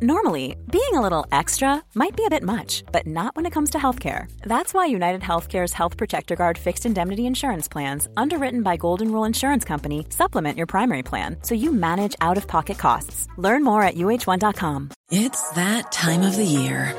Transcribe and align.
Normally, 0.00 0.54
being 0.70 0.94
a 0.94 1.00
little 1.00 1.26
extra 1.32 1.82
might 1.96 2.16
be 2.16 2.24
a 2.24 2.30
bit 2.30 2.44
much, 2.44 2.84
but 2.92 3.04
not 3.04 3.34
when 3.34 3.46
it 3.46 3.52
comes 3.52 3.70
to 3.70 3.78
healthcare. 3.78 4.30
That's 4.42 4.72
why 4.72 4.86
United 4.86 5.22
Healthcare's 5.22 5.72
Health 5.72 5.96
Protector 5.96 6.36
Guard 6.36 6.56
fixed 6.56 6.86
indemnity 6.86 7.26
insurance 7.26 7.66
plans, 7.66 8.06
underwritten 8.16 8.62
by 8.62 8.76
Golden 8.76 9.10
Rule 9.10 9.24
Insurance 9.24 9.64
Company, 9.64 10.06
supplement 10.10 10.56
your 10.56 10.68
primary 10.68 11.02
plan 11.02 11.38
so 11.42 11.56
you 11.56 11.72
manage 11.72 12.14
out 12.20 12.36
of 12.36 12.46
pocket 12.46 12.78
costs. 12.78 13.26
Learn 13.38 13.64
more 13.64 13.82
at 13.82 13.96
uh1.com. 13.96 14.90
It's 15.10 15.50
that 15.50 15.90
time 15.90 16.22
of 16.22 16.36
the 16.36 16.44
year. 16.44 16.94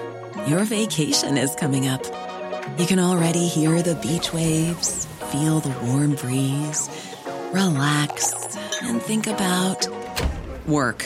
Your 0.47 0.65
vacation 0.65 1.37
is 1.37 1.55
coming 1.55 1.87
up. 1.87 2.03
You 2.77 2.85
can 2.85 2.99
already 2.99 3.47
hear 3.47 3.81
the 3.81 3.95
beach 3.95 4.33
waves, 4.33 5.05
feel 5.31 5.61
the 5.61 5.73
warm 5.85 6.15
breeze, 6.15 6.89
relax, 7.53 8.57
and 8.81 9.01
think 9.01 9.25
about 9.27 9.87
work. 10.67 11.05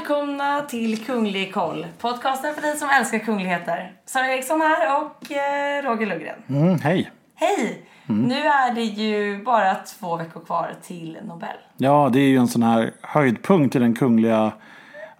välkomna 0.00 0.62
till 0.62 1.04
Kunglig 1.04 1.54
koll. 1.54 1.86
Podcasten 1.98 2.54
för 2.54 2.62
dig 2.62 2.76
som 2.76 2.88
älskar 2.90 3.18
kungligheter. 3.18 3.92
Sara 4.06 4.26
Eriksson 4.26 4.60
här 4.60 5.02
och 5.02 5.32
eh, 5.32 5.82
Roger 5.82 6.06
Lundgren. 6.06 6.42
Mm, 6.48 6.78
hej! 6.78 7.10
Hej! 7.34 7.86
Nu 8.06 8.34
är 8.34 8.74
det 8.74 8.82
ju 8.82 9.44
bara 9.44 9.74
två 9.74 10.16
veckor 10.16 10.40
kvar 10.40 10.74
till 10.82 11.18
Nobel. 11.24 11.48
Ja, 11.76 12.10
det 12.12 12.20
är 12.20 12.28
ju 12.28 12.36
en 12.36 12.48
sån 12.48 12.62
här 12.62 12.92
höjdpunkt 13.02 13.76
i 13.76 13.78
den 13.78 13.94
kungliga 13.94 14.52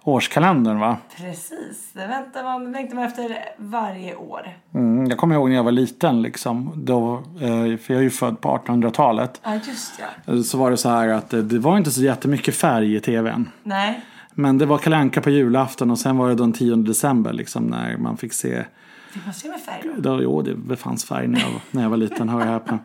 årskalendern 0.03 0.79
va? 0.79 0.97
Precis, 1.17 1.91
det 1.93 2.07
väntar 2.07 2.43
man, 2.43 2.71
längtar 2.71 2.95
man 2.95 3.05
efter 3.05 3.37
varje 3.57 4.15
år. 4.15 4.57
Mm, 4.73 5.05
jag 5.05 5.17
kommer 5.17 5.35
ihåg 5.35 5.49
när 5.49 5.55
jag 5.55 5.63
var 5.63 5.71
liten 5.71 6.21
liksom. 6.21 6.73
Då, 6.75 7.13
eh, 7.41 7.77
för 7.77 7.93
jag 7.93 7.97
är 7.97 8.01
ju 8.01 8.09
född 8.09 8.41
på 8.41 8.49
1800-talet. 8.49 9.41
Ja, 9.43 9.53
just 9.53 10.01
ja. 10.25 10.43
Så 10.43 10.57
var 10.57 10.71
det 10.71 10.77
så 10.77 10.89
här 10.89 11.07
att 11.07 11.33
eh, 11.33 11.39
det 11.39 11.59
var 11.59 11.77
inte 11.77 11.91
så 11.91 12.01
jättemycket 12.01 12.55
färg 12.55 12.95
i 12.95 12.99
tvn. 12.99 13.49
Nej, 13.63 14.01
Men 14.35 14.57
det 14.57 14.65
var 14.65 14.77
Kalle 14.77 14.97
Anka 14.97 15.21
på 15.21 15.29
julafton 15.29 15.91
och 15.91 15.99
sen 15.99 16.17
var 16.17 16.29
det 16.29 16.35
den 16.35 16.53
10 16.53 16.75
december 16.75 17.33
liksom 17.33 17.63
när 17.63 17.97
man 17.97 18.17
fick 18.17 18.33
se 18.33 18.63
fick 19.13 19.25
man 19.25 19.33
se 19.33 19.49
med 19.49 19.59
färg 19.61 19.81
då? 19.95 20.15
då, 20.17 20.23
Jo, 20.23 20.41
det 20.41 20.75
fanns 20.75 21.05
färg 21.05 21.27
när 21.27 21.39
jag, 21.39 21.51
var- 21.51 21.61
när 21.71 21.81
jag 21.83 21.89
var 21.89 21.97
liten, 21.97 22.29
hör 22.29 22.39
jag 22.39 22.47
häpna. 22.47 22.79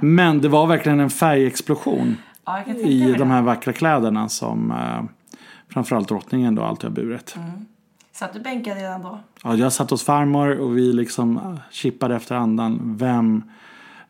Men 0.00 0.40
det 0.40 0.48
var 0.48 0.66
verkligen 0.66 1.00
en 1.00 1.10
färgexplosion. 1.10 2.16
Ja, 2.44 2.64
i 2.74 3.14
de 3.18 3.30
här 3.30 3.42
vackra 3.42 3.72
kläderna 3.72 4.28
som 4.28 4.70
eh, 4.70 5.02
framförallt 5.68 6.08
drottningen 6.08 6.54
då 6.54 6.62
alltid 6.62 6.84
har 6.90 6.94
burit. 6.94 7.36
Satt 8.12 8.32
du 8.34 8.40
bänkad 8.40 8.76
redan 8.76 9.02
då? 9.02 9.18
Ja, 9.44 9.56
jag 9.56 9.72
satt 9.72 9.90
hos 9.90 10.02
farmor 10.04 10.58
och 10.60 10.76
vi 10.78 10.92
liksom 10.92 11.36
eh, 11.36 11.54
chippade 11.70 12.16
efter 12.16 12.34
andan. 12.34 12.96
Vem, 12.98 13.42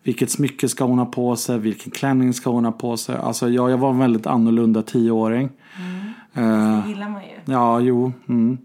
vilket 0.02 0.30
smycke 0.30 0.68
ska 0.68 0.84
hon 0.84 0.98
ha 0.98 1.06
på 1.06 1.36
sig? 1.36 1.58
Vilken 1.58 1.90
klänning 1.90 2.32
ska 2.32 2.50
hon 2.50 2.64
ha 2.64 2.72
på 2.72 2.96
sig? 2.96 3.16
Alltså 3.16 3.48
ja, 3.48 3.70
jag 3.70 3.78
var 3.78 3.90
en 3.90 3.98
väldigt 3.98 4.26
annorlunda 4.26 4.82
tioåring. 4.82 5.44
Eh, 5.44 5.91
Det 6.34 6.88
gillar 6.88 7.08
man 7.08 7.22
ju. 7.22 7.52
ja, 7.52 7.80
jo. 7.80 8.12
Mm. 8.28 8.58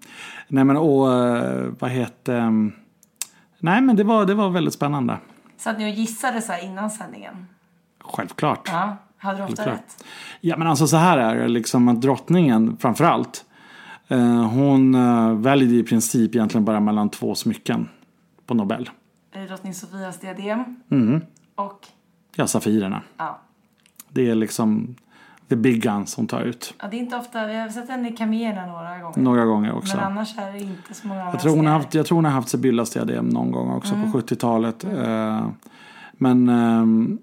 Nej 0.47 0.63
men 0.63 0.77
och 0.77 1.13
eh, 1.13 1.65
vad 1.79 1.89
heter... 1.91 2.37
mm, 2.39 2.71
nej 3.59 3.81
men 3.81 3.95
det 3.95 4.03
var, 4.03 4.25
det 4.25 4.33
var 4.33 4.49
väldigt 4.49 4.73
spännande. 4.73 5.17
Satt 5.57 5.77
ni 5.77 5.85
och 5.91 5.95
gissade 5.95 6.41
så 6.41 6.51
här 6.51 6.63
innan 6.65 6.89
sändningen? 6.89 7.45
Självklart. 7.99 8.69
Ja, 8.71 8.97
hade 9.17 9.37
du 9.37 9.43
ofta 9.43 9.55
Självklart. 9.55 9.79
rätt? 9.79 10.05
Ja 10.41 10.57
men 10.57 10.67
alltså 10.67 10.87
så 10.87 10.97
här 10.97 11.17
är 11.17 11.35
det 11.35 11.47
liksom 11.47 11.87
att 11.87 12.01
drottningen 12.01 12.77
framförallt. 12.77 13.45
Eh, 14.07 14.43
hon 14.49 14.95
eh, 14.95 15.33
väljer 15.33 15.73
i 15.79 15.83
princip 15.83 16.35
egentligen 16.35 16.65
bara 16.65 16.79
mellan 16.79 17.09
två 17.09 17.35
smycken 17.35 17.89
på 18.45 18.53
Nobel. 18.53 18.89
Drottning 19.47 19.73
Sofias 19.73 20.19
diadem? 20.19 20.63
Mm. 20.91 21.21
Och, 21.55 21.87
Ja, 22.35 22.47
Safirerna. 22.47 23.01
ja. 23.17 23.39
Det 24.09 24.29
är 24.29 24.35
liksom 24.35 24.95
the 25.49 25.55
big 25.55 25.81
guns 25.83 26.15
hon 26.15 26.27
tar 26.27 26.41
ut. 26.41 26.73
ja. 26.81 26.87
Det 26.91 26.97
är 26.97 26.99
inte 26.99 27.15
ofta, 27.15 27.45
vi 27.47 27.55
har 27.55 27.69
sett 27.69 27.89
henne 27.89 28.09
i 28.09 28.11
kamelerna 28.11 28.65
några 28.65 28.97
gånger. 28.99 29.19
Några 29.19 29.45
gånger 29.45 29.75
också. 29.75 29.95
Men 29.97 30.05
annars 30.05 30.37
är 30.37 30.51
det 30.51 30.59
inte 30.59 30.93
så 30.93 31.07
många 31.07 31.19
Jag 31.25 31.39
tror 31.39 31.55
hon 31.55 31.65
har 31.65 31.73
haft, 31.73 31.93
jag 31.93 32.05
tror 32.05 32.15
hon 32.15 32.25
har 32.25 32.31
haft 32.31 32.49
Sibyllas 32.49 32.89
diadem 32.89 33.25
någon 33.25 33.51
gång 33.51 33.71
också 33.71 33.93
Mm. 33.95 34.11
på 34.11 34.17
70-talet. 34.19 34.83
Eh, 34.83 35.47
men 36.13 36.49
ehm, 36.49 37.17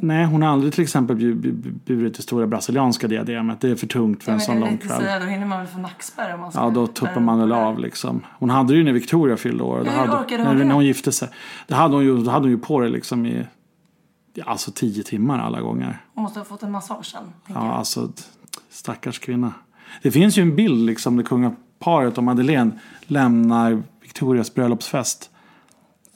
nej, 0.00 0.24
hon 0.24 0.42
har 0.42 0.48
aldrig 0.52 0.72
till 0.72 0.82
exempel 0.82 1.16
bu- 1.16 1.34
bu- 1.40 1.78
burit 1.86 2.16
det 2.16 2.22
stora 2.22 2.46
brasilianska 2.46 3.08
diademet. 3.08 3.60
Det 3.60 3.70
är 3.70 3.74
för 3.74 3.86
tungt 3.86 4.22
för 4.24 4.32
Ja, 4.32 4.34
en 4.34 4.40
sån 4.40 4.60
lång 4.60 4.78
kväll. 4.78 5.00
säga, 5.00 5.18
Då 5.18 5.26
hinner 5.26 5.46
man 5.46 5.58
väl 5.58 5.66
få 5.66 5.78
nackspärr 5.78 6.34
om 6.34 6.40
man 6.40 6.52
ska 6.52 6.60
Ja, 6.60 6.70
då 6.70 6.86
tuppar 6.86 7.20
man 7.20 7.38
väl 7.38 7.52
av 7.52 7.78
liksom. 7.78 8.20
Hon 8.38 8.50
hade 8.50 8.72
det 8.72 8.76
ju 8.76 8.84
när 8.84 8.92
Victoria 8.92 9.36
fyllde 9.36 9.62
år. 9.64 9.78
Hur 9.78 9.84
hade, 9.90 10.12
orkade 10.12 10.42
när, 10.42 10.50
hon 10.50 10.58
det? 10.58 10.64
när 10.64 10.74
hon 10.74 10.84
gifte 10.84 11.12
sig. 11.12 11.28
Det 11.66 11.74
hade 11.74 11.94
hon 11.94 12.04
ju, 12.04 12.16
hade 12.28 12.44
hon 12.44 12.50
ju 12.50 12.58
på 12.58 12.80
det 12.80 12.88
liksom 12.88 13.26
i 13.26 13.46
alltså 14.46 14.70
tio 14.74 15.02
timmar 15.02 15.38
alla 15.38 15.60
gånger. 15.60 16.02
Hon 16.14 16.22
måste 16.24 16.40
ha 16.40 16.44
fått 16.44 16.62
en 16.62 16.70
massage 16.72 17.06
sen. 17.06 17.32
Ja, 17.46 17.54
jag. 17.54 17.64
alltså 17.64 18.08
stackars 18.70 19.18
kvinna. 19.18 19.52
Det 20.02 20.10
finns 20.10 20.38
ju 20.38 20.42
en 20.42 20.56
bild 20.56 20.86
liksom 20.86 21.16
där 21.16 21.24
kungaparet 21.24 22.18
och 22.18 22.24
Madeleine 22.24 22.70
lämnar 23.00 23.82
Victorias 24.00 24.54
bröllopsfest 24.54 25.30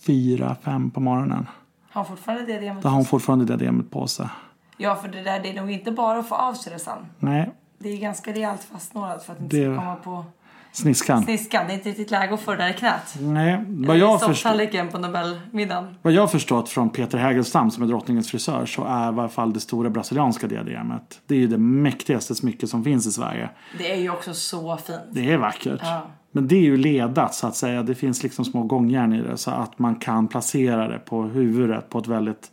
fyra, 0.07 0.57
fem 0.63 0.91
på 0.91 1.01
morgonen. 1.01 1.47
Har 1.91 2.01
hon 2.05 2.07
fortfarande 2.17 2.47
diademet? 2.47 2.83
Då 2.83 2.89
har 2.89 2.97
hon 2.97 3.05
fortfarande 3.05 3.45
diademet 3.45 3.91
på 3.91 4.07
sig. 4.07 4.29
Ja, 4.77 4.97
för 4.97 5.09
det 5.09 5.23
där 5.23 5.41
det 5.41 5.51
är 5.51 5.55
nog 5.61 5.71
inte 5.71 5.93
bara 5.93 6.19
att 6.19 6.29
få 6.29 6.35
av 6.35 6.55
sig 6.55 6.73
det 6.73 6.79
sen. 6.79 6.99
Nej, 7.19 7.53
Det 7.79 7.89
är 7.89 7.99
ganska 7.99 8.33
rejält 8.33 8.65
fastnålat 8.65 9.25
för 9.25 9.33
att 9.33 9.41
inte 9.41 9.57
Det- 9.57 9.75
ska 9.75 9.81
komma 9.83 9.97
på 9.97 10.25
sniskan. 10.73 11.23
sniskan. 11.23 11.67
Det 11.67 11.73
är 11.73 11.75
inte 11.75 11.89
riktigt 11.89 12.11
läge 12.11 12.35
att 12.35 12.41
få 12.41 12.51
det 12.51 12.57
där 12.57 12.71
i 12.71 12.73
knät. 12.73 13.17
Nej, 13.21 13.65
vad 13.69 13.99
jag, 13.99 14.21
förstår, 14.21 14.91
på 14.91 14.99
Nobelmiddagen. 14.99 15.95
vad 16.03 16.13
jag 16.13 16.31
förstått 16.31 16.69
från 16.69 16.91
Peter 16.91 17.19
Hägelstam 17.19 17.71
som 17.71 17.83
är 17.83 17.87
drottningens 17.87 18.31
frisör 18.31 18.67
så 18.67 18.85
är 18.85 19.13
i 19.13 19.15
varje 19.15 19.31
fall 19.31 19.53
det 19.53 19.61
stora 19.61 19.91
brasilianska 19.91 20.47
diademet. 20.47 21.21
Det 21.27 21.35
är 21.35 21.39
ju 21.39 21.47
det 21.47 21.59
mäktigaste 21.59 22.35
smycke 22.35 22.67
som 22.67 22.85
finns 22.85 23.07
i 23.07 23.13
Sverige. 23.13 23.51
Det 23.79 23.93
är 23.93 23.97
ju 23.97 24.11
också 24.11 24.35
så 24.35 24.77
fint. 24.77 25.01
Det 25.11 25.31
är 25.31 25.37
vackert. 25.37 25.81
Ja. 25.83 26.07
Men 26.33 26.49
det 26.49 26.57
är 26.57 26.61
ju 26.61 26.77
ledat 26.77 27.35
så 27.35 27.47
att 27.47 27.57
säga. 27.57 27.83
Det 27.83 27.95
finns 27.95 28.23
liksom 28.23 28.45
små 28.45 28.63
gångjärn 28.63 29.13
i 29.13 29.23
det 29.23 29.37
så 29.37 29.51
att 29.51 29.79
man 29.79 29.95
kan 29.95 30.29
placera 30.29 30.89
det 30.89 30.99
på 30.99 31.23
huvudet 31.23 31.91
på 31.91 31.99
ett 31.99 32.07
väldigt, 32.07 32.51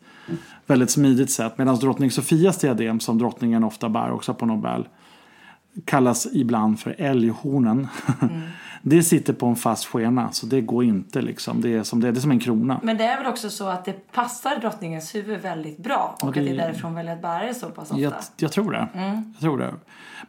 väldigt 0.65 0.91
smidigt 0.91 1.31
sätt. 1.31 1.57
Medan 1.57 1.75
drottning 1.75 2.11
Sofias 2.11 2.57
diadem 2.57 2.99
som 2.99 3.17
drottningen 3.17 3.63
ofta 3.63 3.89
bär 3.89 4.11
också 4.11 4.33
på 4.33 4.45
Nobel 4.45 4.87
kallas 5.85 6.27
ibland 6.33 6.79
för 6.79 6.95
älghornen. 6.97 7.87
det 8.81 9.03
sitter 9.03 9.33
på 9.33 9.45
en 9.45 9.55
fast 9.55 9.85
skena 9.85 10.31
så 10.31 10.45
det 10.45 10.61
går 10.61 10.83
inte 10.83 11.21
liksom. 11.21 11.61
Det 11.61 11.69
är 11.73 11.83
som, 11.83 11.99
det, 12.01 12.11
det 12.11 12.19
är 12.19 12.21
som 12.21 12.31
en 12.31 12.39
krona. 12.39 12.79
Men 12.83 12.97
det 12.97 13.03
är 13.03 13.17
väl 13.17 13.25
också 13.31 13.49
så 13.49 13.67
att 13.67 13.85
det 13.85 14.11
passar 14.11 14.59
drottningens 14.61 15.15
huvud 15.15 15.41
väldigt 15.41 15.77
bra. 15.77 16.17
Och 16.21 16.31
det- 16.33 16.39
att 16.39 16.45
det 16.45 16.51
är 16.51 16.57
därifrån 16.57 16.93
väljer 16.95 17.13
att 17.13 17.21
bära 17.21 17.45
det 17.45 17.53
så 17.53 17.69
pass 17.69 17.91
ofta. 17.91 18.01
Jag, 18.01 18.13
jag 18.37 18.51
tror 18.51 18.71
det. 18.71 18.87
Jag 19.33 19.41
tror 19.41 19.57
det. 19.57 19.73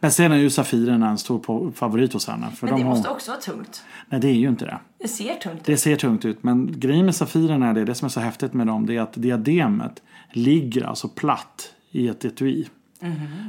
Men 0.01 0.11
sen 0.11 0.33
är 0.33 0.37
ju 0.37 0.51
Safirerna 0.51 1.09
en 1.09 1.19
stor 1.19 1.72
favorit 1.72 2.12
hos 2.12 2.28
henne. 2.28 2.47
För 2.51 2.67
Men 2.67 2.75
de 2.75 2.81
det 2.81 2.89
har, 2.89 2.95
måste 2.97 3.11
också 3.11 3.31
vara 3.31 3.41
tungt. 3.41 3.83
Nej, 4.09 4.21
det 4.21 4.28
är 4.28 4.33
ju 4.34 4.49
inte 4.49 4.65
det. 4.65 4.78
Det 4.99 5.09
ser 5.09 5.34
tungt 5.34 5.65
Det 5.65 5.72
ut. 5.72 5.81
ser 5.81 5.97
tungt 5.97 6.25
ut. 6.25 6.43
Men 6.43 6.81
grejen 6.81 7.05
med 7.05 7.15
Safirerna 7.15 7.69
är 7.69 7.75
det, 7.75 7.84
det 7.84 7.95
som 7.95 8.07
är 8.07 8.11
så 8.11 8.21
häftigt 8.21 8.53
med 8.55 8.67
dem, 8.67 8.87
det 8.87 8.97
är 8.97 9.01
att 9.01 9.12
diademet 9.15 10.03
ligger 10.33 10.84
alltså 10.84 11.09
platt 11.09 11.75
i 11.91 12.09
ett 12.09 12.25
etui. 12.25 12.67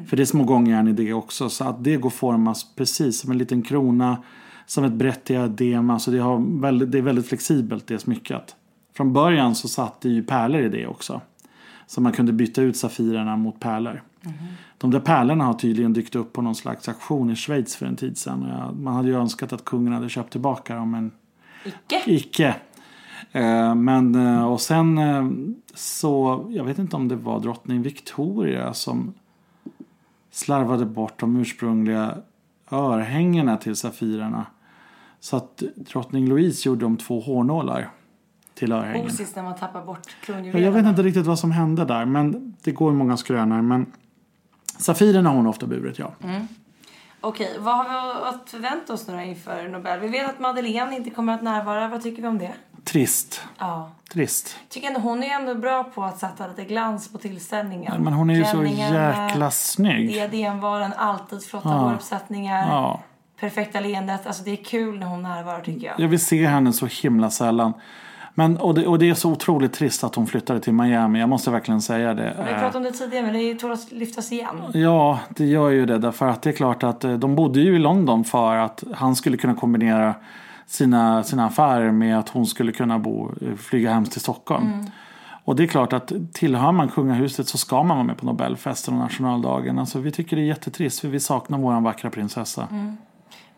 För 0.07 0.17
det 0.17 0.23
är 0.23 0.25
små 0.25 0.43
gångjärn 0.43 0.87
i 0.87 0.93
det 0.93 1.13
också. 1.13 1.49
Så 1.49 1.63
att 1.63 1.83
det 1.83 1.97
går 1.97 2.09
formas 2.09 2.75
precis 2.75 3.19
som 3.19 3.31
en 3.31 3.37
liten 3.37 3.61
krona, 3.61 4.17
som 4.65 4.83
ett 4.83 4.93
brett 4.93 5.25
diadem. 5.25 5.89
Alltså 5.89 6.11
det, 6.11 6.19
har 6.19 6.61
väldigt, 6.61 6.91
det 6.91 6.97
är 6.97 7.01
väldigt 7.01 7.27
flexibelt 7.27 7.87
det 7.87 7.99
smycket. 7.99 8.55
Från 8.97 9.13
början 9.13 9.55
så 9.55 9.67
satt 9.67 10.01
det 10.01 10.09
ju 10.09 10.23
pärlor 10.23 10.61
i 10.61 10.69
det 10.69 10.87
också. 10.87 11.21
Så 11.87 12.01
man 12.01 12.11
kunde 12.11 12.33
byta 12.33 12.61
ut 12.61 12.77
Safirerna 12.77 13.37
mot 13.37 13.59
pärlor. 13.59 14.03
De 14.77 14.91
där 14.91 14.99
pärlorna 14.99 15.43
har 15.43 15.53
tydligen 15.53 15.93
dykt 15.93 16.15
upp 16.15 16.33
på 16.33 16.41
någon 16.41 16.55
slags 16.55 16.87
auktion 16.89 17.29
i 17.31 17.35
Schweiz 17.35 17.75
för 17.75 17.85
en 17.85 17.95
tid 17.95 18.17
sedan. 18.17 18.45
Jag- 18.49 18.75
Man 18.79 18.93
hade 18.95 19.07
ju 19.07 19.15
önskat 19.15 19.53
att 19.53 19.65
kungen 19.65 19.93
hade 19.93 20.09
köpt 20.09 20.31
tillbaka 20.31 20.75
dem 20.75 20.91
men 20.91 21.11
Icke. 21.65 22.01
Icke. 22.05 22.55
Eh, 23.31 23.75
Men 23.75 24.15
eh, 24.15 24.43
och 24.45 24.61
sen 24.61 24.97
eh, 24.97 25.29
så, 25.73 26.45
jag 26.49 26.63
vet 26.63 26.79
inte 26.79 26.95
om 26.95 27.07
det 27.07 27.15
var 27.15 27.39
drottning 27.39 27.81
Victoria 27.81 28.73
som 28.73 29.13
slarvade 30.31 30.85
bort 30.85 31.19
de 31.19 31.37
ursprungliga 31.37 32.17
örhängena 32.71 33.57
till 33.57 33.75
Safirerna. 33.75 34.45
Så 35.19 35.37
att 35.37 35.63
drottning 35.75 36.27
Louise 36.29 36.69
gjorde 36.69 36.85
om 36.85 36.97
två 36.97 37.19
hårnålar 37.19 37.89
till 38.53 38.71
örhängen. 38.71 39.05
Osis 39.05 39.35
när 39.35 39.43
man 39.43 39.55
tappar 39.55 39.85
bort 39.85 39.99
Ja, 40.05 40.25
kronjuvelerna. 40.25 40.65
Jag 40.65 40.71
vet 40.71 40.85
inte 40.85 41.03
riktigt 41.03 41.25
vad 41.25 41.39
som 41.39 41.51
hände 41.51 41.85
där 41.85 42.05
men 42.05 42.55
det 42.63 42.71
går 42.71 42.91
många 42.91 43.17
skrönor. 43.17 43.61
Men 43.61 43.85
Safirerna 44.77 45.29
har 45.29 45.35
hon 45.35 45.47
ofta 45.47 45.67
burit 45.67 45.99
ja. 45.99 46.11
Okej, 47.21 47.57
vad 47.59 47.77
har 47.77 47.83
vi 47.83 48.29
att 48.29 48.49
förvänta 48.49 48.93
oss 48.93 49.07
nu 49.07 49.25
inför 49.25 49.67
Nobel? 49.67 49.99
Vi 49.99 50.07
vet 50.07 50.29
att 50.29 50.39
Madeleine 50.39 50.95
inte 50.95 51.09
kommer 51.09 51.33
att 51.33 51.43
närvara. 51.43 51.87
Vad 51.87 52.01
tycker 52.01 52.21
vi 52.21 52.27
om 52.27 52.37
det? 52.37 52.53
Trist. 52.83 53.41
Ja. 53.57 53.89
Trist. 54.13 54.55
Tycker 54.69 54.87
ändå 54.87 54.99
hon 54.99 55.23
är 55.23 55.29
ändå 55.29 55.55
bra 55.55 55.83
på 55.83 56.03
att 56.03 56.17
sätta 56.19 56.47
lite 56.47 56.63
glans 56.63 57.11
på 57.11 57.17
tillställningen. 57.17 58.03
Men 58.03 58.13
hon 58.13 58.29
är 58.29 58.33
ju 58.35 58.45
så 58.45 58.63
jäkla 58.63 59.51
snygg. 59.51 60.07
Diademvalen, 60.09 60.93
alltid 60.97 61.43
flotta 61.43 61.69
Ja. 61.69 61.75
håruppsättningar. 61.75 62.67
Ja. 62.69 62.99
Perfekta 63.39 63.79
leendet. 63.79 64.27
Alltså 64.27 64.43
det 64.43 64.51
är 64.51 64.63
kul 64.63 64.99
när 64.99 65.07
hon 65.07 65.21
närvarar 65.21 65.61
tycker 65.61 65.87
jag. 65.87 65.99
Jag 65.99 66.07
vill 66.07 66.25
se 66.25 66.47
henne 66.47 66.73
så 66.73 66.85
himla 66.85 67.29
sällan. 67.29 67.73
Men, 68.33 68.57
och, 68.57 68.73
det, 68.73 68.87
och 68.87 68.99
det 68.99 69.09
är 69.09 69.13
så 69.13 69.31
otroligt 69.31 69.73
trist 69.73 70.03
att 70.03 70.15
hon 70.15 70.27
flyttade 70.27 70.59
till 70.59 70.73
Miami. 70.73 71.19
Jag 71.19 71.29
måste 71.29 71.51
verkligen 71.51 71.81
säga 71.81 72.13
det. 72.13 72.35
Vi 72.47 72.53
pratat 72.53 72.75
om 72.75 72.83
det 72.83 72.91
tidigare 72.91 73.25
men 73.25 73.33
det 73.33 73.55
tål 73.55 73.71
att 73.71 73.91
lyftas 73.91 74.31
igen. 74.31 74.61
Ja, 74.73 75.19
det 75.29 75.45
gör 75.45 75.69
ju 75.69 75.85
det. 75.85 75.97
Därför 75.97 76.27
att 76.27 76.41
det 76.41 76.49
är 76.49 76.53
klart 76.53 76.83
att 76.83 77.03
eh, 77.03 77.13
de 77.13 77.35
bodde 77.35 77.59
ju 77.59 77.75
i 77.75 77.79
London 77.79 78.23
för 78.23 78.55
att 78.55 78.83
han 78.93 79.15
skulle 79.15 79.37
kunna 79.37 79.55
kombinera 79.55 80.15
sina, 80.71 81.23
sina 81.23 81.45
affärer 81.45 81.91
med 81.91 82.19
att 82.19 82.29
hon 82.29 82.45
skulle 82.45 82.71
kunna 82.71 82.99
bo, 82.99 83.31
flyga 83.57 83.93
hem 83.93 84.05
till 84.05 84.21
Stockholm. 84.21 84.85
Och 85.43 85.55
det 85.55 85.63
är 85.63 85.67
klart 85.67 85.93
att 85.93 86.11
tillhör 86.33 86.71
man 86.71 86.89
kungahuset 86.89 87.47
så 87.47 87.57
ska 87.57 87.83
man 87.83 87.97
vara 87.97 88.03
med 88.07 88.17
på 88.17 88.25
Nobelfesten 88.25 88.93
och 88.93 88.99
nationaldagen. 88.99 89.79
Alltså, 89.79 89.99
vi 89.99 90.11
tycker 90.11 90.35
det 90.35 90.41
är 90.41 90.45
jättetrist 90.45 90.99
för 90.99 91.07
vi 91.07 91.19
saknar 91.19 91.57
våran 91.57 91.83
vackra 91.83 92.09
prinsessa. 92.09 92.67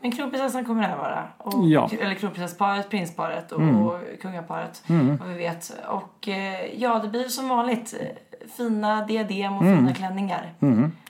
Men 0.01 0.11
kronprinsessan 0.11 0.65
kommer 0.65 0.81
närvara. 0.81 1.23
Och, 1.37 1.67
Ja. 1.67 1.89
Eller 1.99 2.13
kronprinsessparet, 2.15 2.89
prinsparet 2.89 3.51
och, 3.51 3.61
och 3.61 3.99
kungaparet. 4.21 4.83
Vad 5.19 5.27
vi 5.29 5.33
vet. 5.37 5.71
Och 5.87 6.27
eh, 6.27 6.81
ja, 6.81 6.99
det 6.99 7.09
blir 7.09 7.23
som 7.23 7.49
vanligt 7.49 7.95
eh, 7.99 8.07
fina 8.57 9.05
diadem 9.05 9.53
och 9.53 9.63
fina 9.63 9.93
klänningar. 9.93 10.53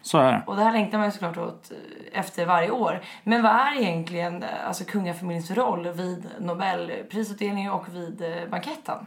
Mm, 0.03 0.09
så 0.09 0.17
är 0.17 0.31
det. 0.31 0.43
Och 0.47 0.55
det 0.55 0.63
här 0.63 0.71
längtar 0.71 0.97
man 0.97 1.07
ju 1.07 1.11
såklart 1.11 1.37
åt 1.37 1.71
eh, 1.71 2.19
efter 2.19 2.45
varje 2.45 2.71
år. 2.71 3.01
Men 3.23 3.43
vad 3.43 3.51
är 3.51 3.81
egentligen 3.81 4.43
eh, 4.43 4.49
alltså, 4.67 4.83
kungafamiljens 4.83 5.51
roll 5.51 5.87
vid 5.87 6.25
Nobelprisutdelningen 6.39 7.71
och 7.71 7.85
vid 7.95 8.21
eh, 8.21 8.49
banketten? 8.51 8.97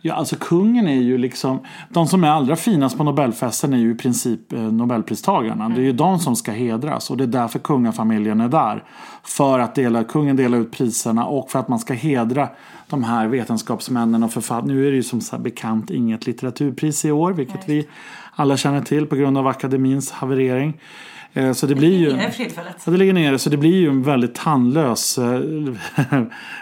Ja, 0.00 0.14
alltså 0.14 0.36
kungen 0.40 0.88
är 0.88 1.00
ju 1.00 1.18
liksom... 1.18 1.66
De 1.88 2.06
som 2.06 2.24
är 2.24 2.28
allra 2.28 2.56
finast 2.56 2.96
på 2.98 3.04
Nobelfesten 3.04 3.72
är 3.72 3.78
ju 3.78 3.90
i 3.90 3.94
princip 3.94 4.40
Nobelpristagarna. 4.50 5.68
Det 5.68 5.80
är 5.80 5.84
ju 5.84 5.92
de 5.92 6.18
som 6.18 6.36
ska 6.36 6.52
hedras 6.52 7.10
och 7.10 7.16
det 7.16 7.24
är 7.24 7.28
därför 7.28 7.58
kungafamiljen 7.58 8.40
är 8.40 8.48
där. 8.48 8.84
För 9.22 9.58
att 9.58 9.74
dela, 9.74 10.04
kungen 10.04 10.36
delar 10.36 10.58
ut 10.58 10.72
priserna 10.72 11.26
och 11.26 11.50
för 11.50 11.58
att 11.58 11.68
man 11.68 11.78
ska 11.78 11.94
hedra 11.94 12.48
de 12.88 13.04
här 13.04 13.26
vetenskapsmännen 13.26 14.22
och 14.22 14.32
författarna. 14.32 14.72
Nu 14.72 14.86
är 14.86 14.90
det 14.90 14.96
ju 14.96 15.02
som 15.02 15.42
bekant 15.42 15.90
inget 15.90 16.26
litteraturpris 16.26 17.04
i 17.04 17.10
år, 17.10 17.32
vilket 17.32 17.68
vi 17.68 17.88
alla 18.38 18.56
känner 18.56 18.80
till 18.80 19.06
på 19.06 19.16
grund 19.16 19.38
av 19.38 19.46
akademins 19.46 20.10
haverering. 20.10 20.80
Eh, 21.32 21.52
Så 21.52 21.66
det 21.66 21.74
blir 21.74 21.98
ju... 21.98 22.08
Ja, 22.10 22.30
det 22.84 22.96
ligger 22.96 23.12
nere 23.12 23.38
så 23.38 23.50
det 23.50 23.56
blir 23.56 23.76
ju 23.80 23.88
en 23.88 24.02
väldigt 24.02 24.34
tandlös 24.34 25.18
eh, 25.18 25.40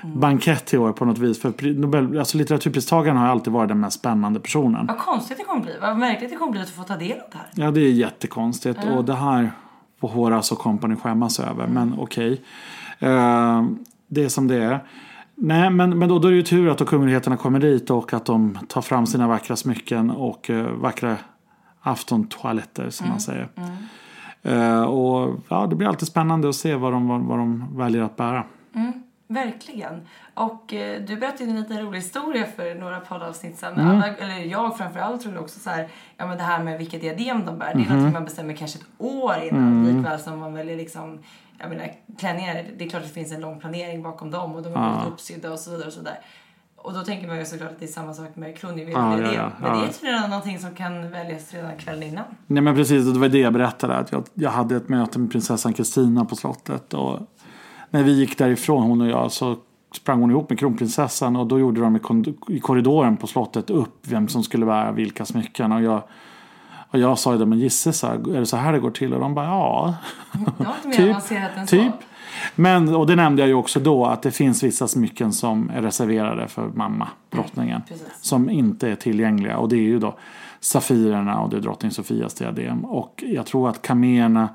bankett 0.04 0.74
i 0.74 0.78
år 0.78 0.92
på 0.92 1.04
något 1.04 1.18
vis. 1.18 1.40
För 1.40 1.74
Nobel, 1.74 2.18
alltså 2.18 2.38
litteraturpristagaren 2.38 3.16
har 3.16 3.26
alltid 3.26 3.52
varit 3.52 3.68
den 3.68 3.80
mest 3.80 3.98
spännande 3.98 4.40
personen. 4.40 4.86
Vad 4.86 4.98
konstigt 4.98 5.38
det 5.38 5.44
kommer 5.44 5.62
bli. 5.62 5.72
Vad 5.80 5.96
märkligt 5.96 6.30
det 6.30 6.36
kommer 6.36 6.52
bli 6.52 6.60
att 6.60 6.70
få 6.70 6.82
ta 6.82 6.96
del 6.96 7.12
av 7.12 7.30
det 7.32 7.38
här. 7.38 7.64
Ja, 7.66 7.70
det 7.70 7.80
är 7.80 7.92
jättekonstigt 7.92 8.78
och 8.96 9.04
det 9.04 9.14
här 9.14 9.50
får 10.00 10.08
Horace 10.08 10.54
och 10.54 10.60
company 10.60 10.96
skämmas 10.96 11.40
över. 11.40 11.66
Men 11.66 11.94
okej. 11.98 12.40
Eh, 12.98 13.64
det 14.08 14.24
är 14.24 14.28
som 14.28 14.48
det 14.48 14.56
är. 14.56 14.84
Nej, 15.34 15.70
men, 15.70 15.98
men 15.98 16.08
då, 16.08 16.18
då 16.18 16.28
är 16.28 16.32
det 16.32 16.36
ju 16.36 16.42
tur 16.42 16.68
att 16.68 16.78
då 16.78 16.84
kungligheterna 16.84 17.36
kommer 17.36 17.58
dit 17.58 17.90
och 17.90 18.12
att 18.12 18.24
de 18.24 18.58
tar 18.68 18.82
fram 18.82 19.06
sina 19.06 19.28
vackra 19.28 19.56
smycken 19.56 20.10
och 20.10 20.50
eh, 20.50 20.66
vackra 20.66 21.16
aftontoaletter 21.86 22.90
som 22.90 23.08
man 23.08 23.20
säger. 23.20 23.48
Eh, 24.42 24.82
och 24.82 25.40
ja, 25.48 25.66
det 25.66 25.76
blir 25.76 25.88
alltid 25.88 26.08
spännande 26.08 26.48
att 26.48 26.54
se 26.56 26.74
vad 26.74 26.92
de, 26.92 27.08
vad, 27.08 27.20
vad 27.20 27.38
de 27.38 27.76
väljer 27.78 28.02
att 28.02 28.16
bära. 28.16 28.44
Verkligen. 29.28 30.00
Och 30.34 30.74
eh, 30.74 31.02
du 31.02 31.16
berättade 31.16 31.50
en 31.50 31.60
liten 31.60 31.78
rolig 31.80 31.98
historia 31.98 32.46
för 32.56 32.74
några 32.74 33.00
poddavsnitt 33.00 33.58
sedan. 33.58 33.74
Mm. 33.74 33.86
Alla, 33.86 34.06
eller 34.16 34.38
jag 34.44 34.78
framförallt 34.78 35.22
tror 35.22 35.38
också 35.38 35.60
så 35.60 35.70
här, 35.70 35.88
ja 36.16 36.26
men 36.26 36.36
det 36.38 36.42
här 36.44 36.62
med 36.64 36.78
vilket 36.78 37.00
diadem 37.00 37.44
de 37.46 37.58
bär. 37.58 37.66
Det 37.66 37.72
är 37.72 37.76
Mhm. 37.76 37.88
någonting 37.88 38.12
man 38.12 38.24
bestämmer 38.24 38.54
kanske 38.54 38.78
ett 38.78 38.84
år 38.98 39.34
innan. 39.42 39.62
Mm. 39.62 39.96
Likväl 39.96 40.18
som 40.18 40.38
man 40.38 40.54
väljer 40.54 40.76
liksom, 40.76 41.18
jag 41.58 41.68
menar 41.68 41.90
klänningar, 42.18 42.64
det 42.78 42.84
är 42.84 42.88
klart 42.88 43.02
att 43.02 43.08
det 43.08 43.14
finns 43.14 43.32
en 43.32 43.40
lång 43.40 43.60
planering 43.60 44.02
bakom 44.02 44.30
dem 44.30 44.54
och 44.54 44.62
de 44.62 44.74
är 44.74 44.90
väldigt 44.90 45.12
uppsydda 45.12 45.52
och 45.52 45.58
så 45.58 45.70
vidare 45.70 45.86
och 45.86 45.92
så 45.92 46.00
där. 46.00 46.18
Och 46.86 46.94
då 46.94 47.02
tänker 47.02 47.28
man 47.28 47.38
ju 47.38 47.44
såklart 47.44 47.70
att 47.70 47.78
det 47.78 47.84
är 47.84 47.88
samma 47.88 48.14
sak 48.14 48.36
med 48.36 48.58
kronjuveler. 48.58 49.22
Ja, 49.22 49.32
ja, 49.32 49.32
ja, 49.32 49.50
Men 49.60 49.80
det 49.80 49.86
är 49.86 49.92
tydligen 49.92 50.30
någonting 50.30 50.58
som 50.58 50.74
kan 50.74 51.10
väljas 51.10 51.54
redan 51.54 51.76
kvällen 51.76 52.02
innan. 52.02 52.24
Nej 52.46 52.62
men 52.62 52.74
precis, 52.74 53.06
och 53.06 53.12
det 53.12 53.18
var 53.18 53.28
det 53.28 53.38
jag 53.38 53.52
berättade. 53.52 53.96
Att 53.96 54.12
jag, 54.12 54.24
jag 54.34 54.50
hade 54.50 54.76
ett 54.76 54.88
möte 54.88 55.18
med 55.18 55.30
prinsessan 55.30 55.72
Kristina 55.72 56.24
på 56.24 56.36
slottet. 56.36 56.94
Och 56.94 57.20
när 57.90 58.02
vi 58.02 58.12
gick 58.12 58.38
därifrån, 58.38 58.82
hon 58.82 59.00
och 59.00 59.08
jag, 59.08 59.32
så 59.32 59.56
sprang 59.94 60.20
hon 60.20 60.30
ihop 60.30 60.50
med 60.50 60.58
kronprinsessan. 60.58 61.36
Och 61.36 61.46
då 61.46 61.58
gjorde 61.58 61.80
de 61.80 61.96
i, 62.48 62.60
korridoren 62.60 63.16
på 63.16 63.26
slottet 63.26 63.70
upp 63.70 63.98
vem 64.02 64.28
som 64.28 64.42
skulle 64.42 64.66
bära 64.66 64.92
vilka 64.92 65.24
smycken. 65.24 65.72
Och 65.72 65.82
jag, 65.82 66.02
och 66.90 66.98
jag 66.98 67.18
sa 67.18 67.32
ju 67.32 67.38
det, 67.38 67.46
men 67.46 67.58
gisses, 67.58 68.04
är 68.04 68.18
det 68.18 68.46
så 68.46 68.56
här 68.56 68.72
det 68.72 68.78
går 68.78 68.90
till? 68.90 69.14
Och 69.14 69.20
de 69.20 69.34
bara, 69.34 69.46
ja. 69.46 69.94
Typ, 70.96 71.16
typ. 71.66 71.94
Men, 72.56 72.94
och 72.94 73.06
det 73.06 73.16
nämnde 73.16 73.42
jag 73.42 73.48
ju 73.48 73.54
också 73.54 73.80
då, 73.80 74.06
att 74.06 74.22
det 74.22 74.30
finns 74.30 74.62
vissa 74.62 74.88
smycken 74.88 75.32
som 75.32 75.70
är 75.70 75.82
reserverade 75.82 76.48
för 76.48 76.68
mamma, 76.74 77.08
drottningen. 77.30 77.82
precis. 77.88 78.06
som 78.20 78.50
inte 78.50 78.88
är 78.88 78.94
tillgängliga. 78.94 79.58
Och 79.58 79.68
det 79.68 79.76
är 79.76 79.80
ju 79.80 79.98
då 79.98 80.14
Safirerna 80.60 81.40
och 81.40 81.50
det 81.50 81.56
är 81.56 81.60
drottning 81.60 81.90
Sofias 81.90 82.34
diadem. 82.34 82.84
Och 82.84 83.24
jag 83.26 83.46
tror 83.46 83.68
att 83.68 83.82
kaméerna, 83.82 84.48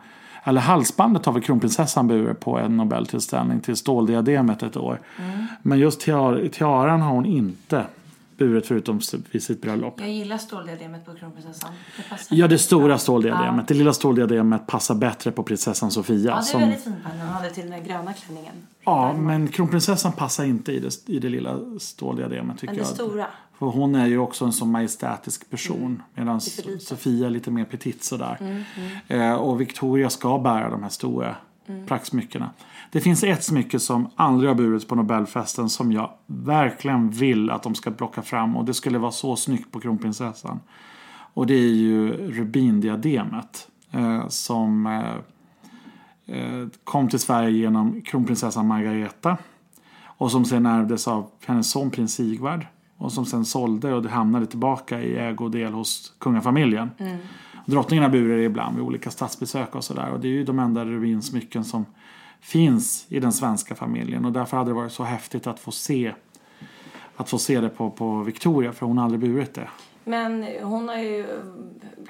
eller 0.43 0.61
halsbandet 0.61 1.25
har 1.25 1.33
väl 1.33 1.41
kronprinsessan 1.41 2.07
burit 2.07 2.39
på 2.39 2.57
en 2.59 2.77
Nobeltillställning 2.77 3.59
till 3.59 3.75
ståldiademet 3.75 4.63
ett 4.63 4.77
år. 4.77 4.99
Mm. 5.17 5.47
Men 5.61 5.79
just 5.79 6.01
tiar, 6.01 6.47
tiaran 6.51 7.01
har 7.01 7.11
hon 7.11 7.25
inte 7.25 7.85
burit 8.45 8.65
förutom 8.65 8.99
vid 9.31 9.43
sitt 9.43 9.61
bröllop. 9.61 9.95
Jag 9.99 10.11
gillar 10.11 10.37
ståldiademet 10.37 11.05
på 11.05 11.13
kronprinsessan. 11.13 11.71
Det 12.29 12.35
Ja, 12.35 12.47
det 12.47 12.57
stora 12.57 12.97
ståldiademet. 12.97 13.67
Det 13.67 13.73
lilla 13.73 13.93
ståldiademet 13.93 14.67
passar 14.67 14.95
bättre 14.95 15.31
på 15.31 15.43
prinsessan 15.43 15.91
Sofia. 15.91 16.17
Ja, 16.29 16.33
det 16.35 16.39
är 16.39 16.41
som, 16.41 16.61
väldigt 16.61 16.83
fint 16.83 16.95
hon 17.19 17.19
hade 17.27 17.49
till 17.49 17.63
den 17.63 17.71
där 17.71 17.85
gröna 17.87 18.13
klänningen. 18.13 18.53
ja, 18.83 19.13
men 19.13 19.47
kronprinsessan 19.47 20.11
passar 20.11 20.43
inte 20.45 20.71
i 20.71 20.79
det, 20.79 21.09
i 21.09 21.19
det 21.19 21.29
lilla 21.29 21.57
ståldiademet 21.79 22.57
tycker 22.57 22.73
Men 22.73 22.83
det 22.83 22.89
jag. 22.89 22.95
stora. 22.95 23.27
För 23.59 23.65
hon 23.65 23.95
är 23.95 24.07
ju 24.07 24.17
också 24.17 24.45
en 24.45 24.53
så 24.53 24.65
majestätisk 24.65 25.49
person. 25.49 25.81
Mm. 25.85 26.01
Medan. 26.15 26.41
Sofia 26.79 27.25
är 27.25 27.29
lite 27.29 27.51
mer 27.51 27.65
petit 27.65 28.03
sådär. 28.03 28.37
Mm, 28.39 28.63
Eh, 29.07 29.33
och 29.33 29.61
Victoria 29.61 30.09
ska 30.09 30.37
bära 30.37 30.69
de 30.69 30.83
här 30.83 30.89
stora 30.89 31.35
Mm. 31.67 31.85
praktsmyckena. 31.85 32.49
Det 32.91 33.01
finns 33.01 33.23
ett 33.23 33.43
smycke 33.43 33.79
som 33.79 34.09
aldrig 34.15 34.49
har 34.49 34.55
burits 34.55 34.85
på 34.85 34.95
Nobelfesten 34.95 35.69
som 35.69 35.91
jag 35.91 36.11
verkligen 36.25 37.09
vill 37.09 37.49
att 37.49 37.63
de 37.63 37.75
ska 37.75 37.91
plocka 37.91 38.21
fram. 38.21 38.57
Och 38.57 38.65
det 38.65 38.73
skulle 38.73 38.97
vara 38.97 39.11
så 39.11 39.35
snyggt 39.35 39.71
på 39.71 39.79
kronprinsessan. 39.79 40.59
Och 41.33 41.47
det 41.47 41.53
är 41.53 41.73
ju 41.73 42.11
rubindiademet. 42.31 43.67
Eh, 43.91 44.27
som 44.27 44.87
eh, 44.87 45.15
eh, 46.37 46.67
kom 46.83 47.09
till 47.09 47.19
Sverige 47.19 47.51
genom 47.51 48.01
kronprinsessan 48.01 48.67
Margareta. 48.67 49.37
Och 50.05 50.31
som 50.31 50.45
sen 50.45 50.65
ärvdes 50.65 51.07
av 51.07 51.29
hennes 51.45 51.71
son 51.71 51.89
prins 51.89 52.13
Sigvard. 52.13 52.65
Och 52.97 53.11
som 53.11 53.25
sen 53.25 53.45
sålde 53.45 53.93
och 53.93 54.03
det 54.03 54.09
hamnade 54.09 54.45
tillbaka 54.45 55.01
i 55.01 55.17
ägodel 55.17 55.73
hos 55.73 56.13
kungafamiljen. 56.19 56.91
Drottningen 56.97 57.19
har 57.67 58.09
burit 58.09 58.37
det 58.37 58.43
ibland 58.43 58.75
vid 58.75 58.85
olika 58.85 59.11
statsbesök 59.11 59.75
och 59.75 59.83
sådär. 59.83 60.11
Och 60.11 60.19
det 60.19 60.27
är 60.27 60.31
ju 60.31 60.43
de 60.43 60.59
enda 60.59 60.85
rubinsmycken 60.85 61.63
som 61.63 61.85
finns 62.41 63.05
i 63.09 63.19
den 63.19 63.31
svenska 63.31 63.75
familjen. 63.75 64.25
Och 64.25 64.31
därför 64.31 64.57
hade 64.57 64.69
det 64.69 64.75
varit 64.75 64.91
så 64.91 65.03
häftigt 65.03 65.47
att 65.47 65.59
få 65.59 65.71
se 65.71 66.13
att 67.15 67.29
få 67.29 67.37
se 67.37 67.61
det 67.61 67.69
på, 67.69 67.91
på 67.91 68.23
Victoria 68.23 68.71
för 68.71 68.85
hon 68.85 68.97
har 68.97 69.05
aldrig 69.05 69.21
burit 69.21 69.53
det. 69.53 69.67
Men 70.03 70.47
hon 70.63 70.89
har 70.89 70.97
ju... 70.97 71.25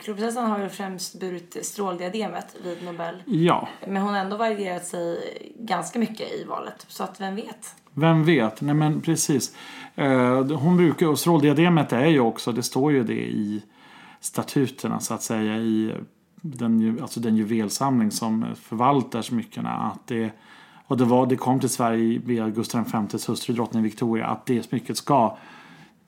Kronprinsessan 0.02 0.52
har 0.52 0.60
ju 0.60 0.70
främst 0.70 1.20
burit 1.20 1.58
stråldiademet 1.62 2.56
vid 2.64 2.84
Nobel. 2.84 3.24
Ja, 3.26 3.68
Men 3.88 4.02
hon 4.02 4.14
har 4.14 4.22
ändå 4.22 4.38
varierat 4.38 4.86
sig 4.86 5.20
ganska 5.60 6.00
mycket 6.00 6.34
i 6.34 6.44
valet. 6.44 6.86
Så 6.88 7.04
att 7.04 7.22
vem 7.22 7.36
vet? 7.36 7.76
vem 7.94 8.24
vet? 8.24 8.62
Nej 8.62 8.76
men 8.76 9.02
precis. 9.02 9.56
Eh, 9.96 10.46
hon 10.46 10.78
brukar, 10.78 11.08
och 11.08 11.20
stråldiademet 11.20 11.94
är 11.94 12.06
ju 12.06 12.20
också, 12.20 12.52
det 12.52 12.64
står 12.64 12.92
ju 12.92 13.04
det 13.04 13.30
i 13.30 13.64
statuterna 14.22 15.00
så 15.00 15.14
att 15.14 15.24
säga 15.24 15.58
i 15.58 15.94
den, 16.42 17.00
alltså 17.02 17.20
den 17.20 17.36
juvelsamling 17.36 18.12
som 18.12 18.46
förvaltar 18.56 19.22
smyckena. 19.22 19.70
Att 19.70 20.08
det, 20.08 20.32
och 20.88 20.98
det, 20.98 21.06
var, 21.06 21.26
det 21.26 21.36
kom 21.36 21.60
till 21.60 21.70
Sverige 21.70 22.22
via 22.26 22.50
Gustav 22.50 22.84
Vs 23.14 23.30
hustru 23.30 23.54
drottning 23.56 23.84
Victoria 23.84 24.26
att 24.26 24.46
det 24.46 24.64
smycket 24.64 24.98
ska 24.98 25.38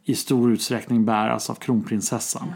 i 0.04 0.16
stor 0.16 0.52
utsträckning 0.52 1.06
bäras 1.06 1.50
av 1.50 1.56
kronprinsessan. 1.56 2.54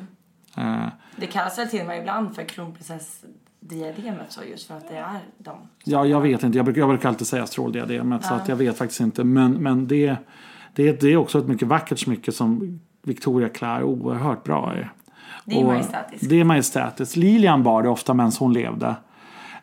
Eh, 0.57 0.85
Det 1.15 1.27
kallas 1.27 1.57
väl 1.59 1.67
till 1.69 1.81
och 1.81 1.87
med 1.87 1.99
ibland 1.99 2.35
för 2.35 2.43
kronprinsessdiademet 2.43 4.31
så 4.31 4.41
just 4.51 4.67
för 4.67 4.77
att 4.77 4.89
det 4.89 4.97
är 4.97 5.19
de. 5.37 5.57
Ja, 5.83 6.05
jag 6.05 6.21
vet 6.21 6.43
inte. 6.43 6.57
Jag 6.57 6.65
brukar, 6.65 6.81
jag 6.81 6.89
brukar 6.89 7.09
alltid 7.09 7.27
säga 7.27 7.47
stråldiademet. 7.47 8.25
Så 8.25 8.33
Ja. 8.33 8.37
att 8.37 8.47
jag 8.47 8.55
vet 8.55 8.77
faktiskt 8.77 8.99
inte. 9.01 9.23
Men, 9.23 9.51
men 9.53 9.87
det, 9.87 10.15
det, 10.73 11.01
det 11.01 11.07
är 11.07 11.17
också 11.17 11.39
ett 11.39 11.47
mycket 11.47 11.67
vackert 11.67 11.99
smycke 11.99 12.31
som 12.31 12.79
Victoria 13.03 13.49
klär 13.49 13.83
oerhört 13.83 14.43
bra 14.43 14.77
i. 14.79 14.85
Det 15.47 15.59
är 15.59 15.65
majestätiskt. 15.65 16.29
Det 16.29 16.39
är 16.39 16.43
majestätiskt. 16.43 17.15
Lilian 17.15 17.63
bar 17.63 17.83
det 17.83 17.89
ofta 17.89 18.13
medan 18.13 18.31
hon 18.39 18.53
levde. 18.53 18.95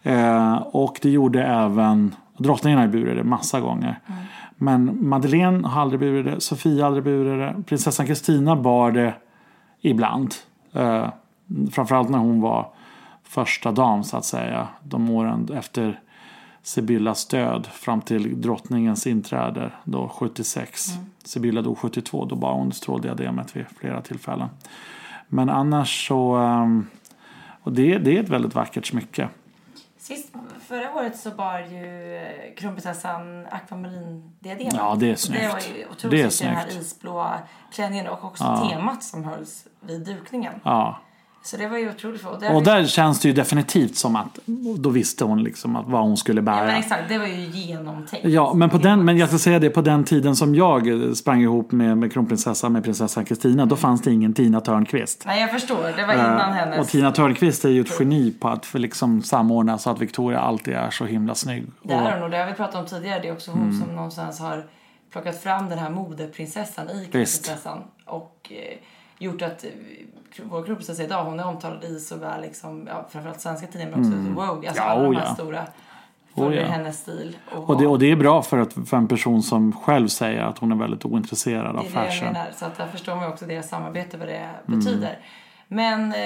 Eh, 0.02 0.54
och 0.54 0.98
det 1.02 1.10
gjorde 1.10 1.44
även 1.44 2.14
drottningen 2.36 2.78
har 2.78 2.86
burit 2.86 3.16
det 3.16 3.24
massa 3.24 3.60
gånger. 3.60 4.00
Mm. 4.06 4.20
Men 4.56 5.08
Madeleine 5.08 5.68
har 5.68 5.82
aldrig 5.82 6.00
burit 6.00 6.24
det, 6.24 6.40
Sofia 6.40 6.82
har 6.82 6.86
aldrig 6.86 7.04
burit 7.04 7.38
det. 7.38 7.62
Prinsessan 7.62 8.06
Kristina 8.06 8.56
bar 8.56 8.90
det 8.90 9.14
ibland. 9.80 10.34
Eh, 10.72 11.08
framförallt 11.72 12.08
när 12.08 12.18
hon 12.18 12.40
var 12.40 12.68
första 13.22 13.72
dam 13.72 14.04
så 14.04 14.16
att 14.16 14.24
säga. 14.24 14.68
De 14.82 15.10
åren 15.10 15.48
efter 15.54 16.00
Sibyllas 16.62 17.28
död 17.28 17.66
fram 17.66 18.00
till 18.00 18.40
drottningens 18.40 19.06
inträde 19.06 19.72
då 19.84 20.08
76. 20.08 20.94
Mm. 20.94 21.06
Sibylla 21.24 21.62
dog 21.62 21.78
72, 21.78 22.24
då 22.24 22.36
bar 22.36 22.52
hon 22.52 22.72
stråldiademet 22.72 23.56
vid 23.56 23.64
flera 23.80 24.00
tillfällen. 24.00 24.48
Men 25.28 25.49
annars 25.50 26.09
så, 26.09 26.35
ehm, 26.35 26.87
och 27.62 27.73
det, 27.73 27.99
det 27.99 28.16
är 28.19 28.23
ett 28.23 28.28
väldigt 28.28 28.54
vackert 28.54 28.87
smycke. 28.87 29.28
Sist, 29.99 30.35
förra 30.61 30.95
året 30.95 31.16
så 31.16 31.31
bar 31.31 31.59
ju 31.59 32.16
eh, 32.16 32.54
kronprinsessan 32.57 33.47
akvamarinddiademet. 33.50 34.75
Ja, 34.75 34.97
det 35.00 35.11
är 35.11 35.16
snyggt. 35.16 35.43
Det 35.43 35.49
var 35.49 35.76
ju 35.76 35.85
otroligt 35.85 36.11
det 36.11 36.23
är 36.23 36.28
snyggt. 36.28 36.52
den 36.52 36.71
här 36.71 36.81
isblåa 36.81 37.38
klänningen 37.73 38.07
och 38.09 38.25
också 38.25 38.45
ja. 38.45 38.69
temat 38.69 39.04
som 39.04 39.25
hölls 39.25 39.66
vid 39.81 40.04
dukningen. 40.04 40.52
Ja. 40.62 41.00
Så 41.46 41.56
det 41.56 41.68
var 41.68 41.78
ju 41.78 41.90
otroligt. 41.90 42.24
Och 42.24 42.40
där, 42.40 42.54
och 42.54 42.62
där 42.62 42.84
känns 42.84 43.20
det 43.20 43.28
ju 43.28 43.34
definitivt 43.34 43.96
som 43.96 44.16
att 44.16 44.38
då 44.78 44.90
visste 44.90 45.24
hon 45.24 45.42
liksom 45.42 45.76
att 45.76 45.86
vad 45.86 46.02
hon 46.02 46.16
skulle 46.16 46.42
bära. 46.42 46.58
Ja, 46.58 46.64
men 46.64 46.76
exakt. 46.76 47.02
Det 47.08 47.18
var 47.18 47.26
ju 47.26 47.40
genomtänkt. 47.40 48.26
Ja, 48.26 48.54
men, 48.54 48.70
på 48.70 48.78
den, 48.78 49.04
men 49.04 49.18
jag 49.18 49.28
ska 49.28 49.38
säga 49.38 49.58
det, 49.58 49.70
på 49.70 49.80
den 49.80 50.04
tiden 50.04 50.36
som 50.36 50.54
jag 50.54 51.16
sprang 51.16 51.42
ihop 51.42 51.72
med, 51.72 51.98
med 51.98 52.12
kronprinsessan, 52.12 52.72
med 52.72 52.84
prinsessan 52.84 53.24
Kristina, 53.24 53.66
då 53.66 53.76
fanns 53.76 54.02
det 54.02 54.12
ingen 54.12 54.34
Tina 54.34 54.60
Törnqvist. 54.60 55.22
Nej, 55.26 55.40
jag 55.40 55.52
förstår. 55.52 55.96
Det 55.96 56.06
var 56.06 56.14
innan 56.14 56.50
uh, 56.50 56.56
hennes... 56.56 56.80
Och 56.80 56.88
Tina 56.88 57.12
Törnqvist 57.12 57.64
är 57.64 57.68
ju 57.68 57.80
ett 57.80 58.00
geni 58.00 58.30
på 58.40 58.48
att 58.48 58.66
för 58.66 58.78
liksom 58.78 59.22
samordna 59.22 59.78
så 59.78 59.90
att 59.90 60.00
Victoria 60.00 60.38
alltid 60.38 60.74
är 60.74 60.90
så 60.90 61.04
himla 61.04 61.34
snygg. 61.34 61.66
Det 61.82 61.94
är 61.94 62.14
hon 62.14 62.22
och 62.22 62.30
det 62.30 62.38
har 62.38 62.46
vi 62.46 62.52
pratat 62.52 62.74
om 62.74 62.86
tidigare. 62.86 63.20
Det 63.20 63.28
är 63.28 63.32
också 63.32 63.50
hon 63.50 63.62
mm. 63.62 63.80
som 63.80 63.96
någonstans 63.96 64.40
har 64.40 64.64
plockat 65.12 65.42
fram 65.42 65.68
den 65.68 65.78
här 65.78 65.90
modeprinsessan 65.90 66.90
i 66.90 66.92
kronprinsessan. 66.92 67.78
Och 68.04 68.52
eh, 68.52 68.78
gjort 69.18 69.42
att 69.42 69.64
vår 70.42 70.64
kronprinsessa 70.64 71.02
idag, 71.02 71.25
hon 71.25 71.40
är 71.40 71.47
omtalad 71.47 71.85
i 71.85 72.00
såväl 72.00 72.40
liksom, 72.42 72.88
ja, 72.90 73.06
framförallt 73.11 73.40
svenska 73.40 73.66
tidningar 73.66 73.90
men 73.90 74.00
också 74.00 74.12
mm. 74.12 74.35
Vogue. 74.35 74.68
Alltså 74.68 74.83
ja, 74.83 74.88
alla 74.88 75.02
de 75.02 75.16
här 75.16 75.25
ja. 75.25 75.35
stora 75.35 75.66
följer 76.35 76.62
oh, 76.62 76.66
ja. 76.66 76.73
hennes 76.73 76.99
stil. 76.99 77.37
Och, 77.54 77.71
och, 77.71 77.80
det, 77.80 77.87
och 77.87 77.99
det 77.99 78.11
är 78.11 78.16
bra 78.16 78.42
för, 78.42 78.59
att, 78.59 78.73
för 78.73 78.97
en 78.97 79.09
person 79.09 79.42
som 79.42 79.73
själv 79.73 80.09
säger 80.09 80.42
att 80.42 80.59
hon 80.59 80.73
är 80.73 80.76
väldigt 80.76 81.04
ointresserad 81.04 81.76
av 81.76 81.83
fashion. 81.83 81.94
Det 81.94 82.00
är 82.00 82.11
det 82.11 82.16
jag 82.16 82.33
menar. 82.33 82.47
Så 82.56 82.64
att 82.64 82.76
där 82.76 82.87
förstår 82.87 83.16
man 83.16 83.28
också 83.28 83.47
deras 83.47 83.68
samarbete 83.68 84.16
vad 84.16 84.28
det 84.28 84.50
mm. 84.68 84.80
Men 85.68 86.12
eh, 86.12 86.18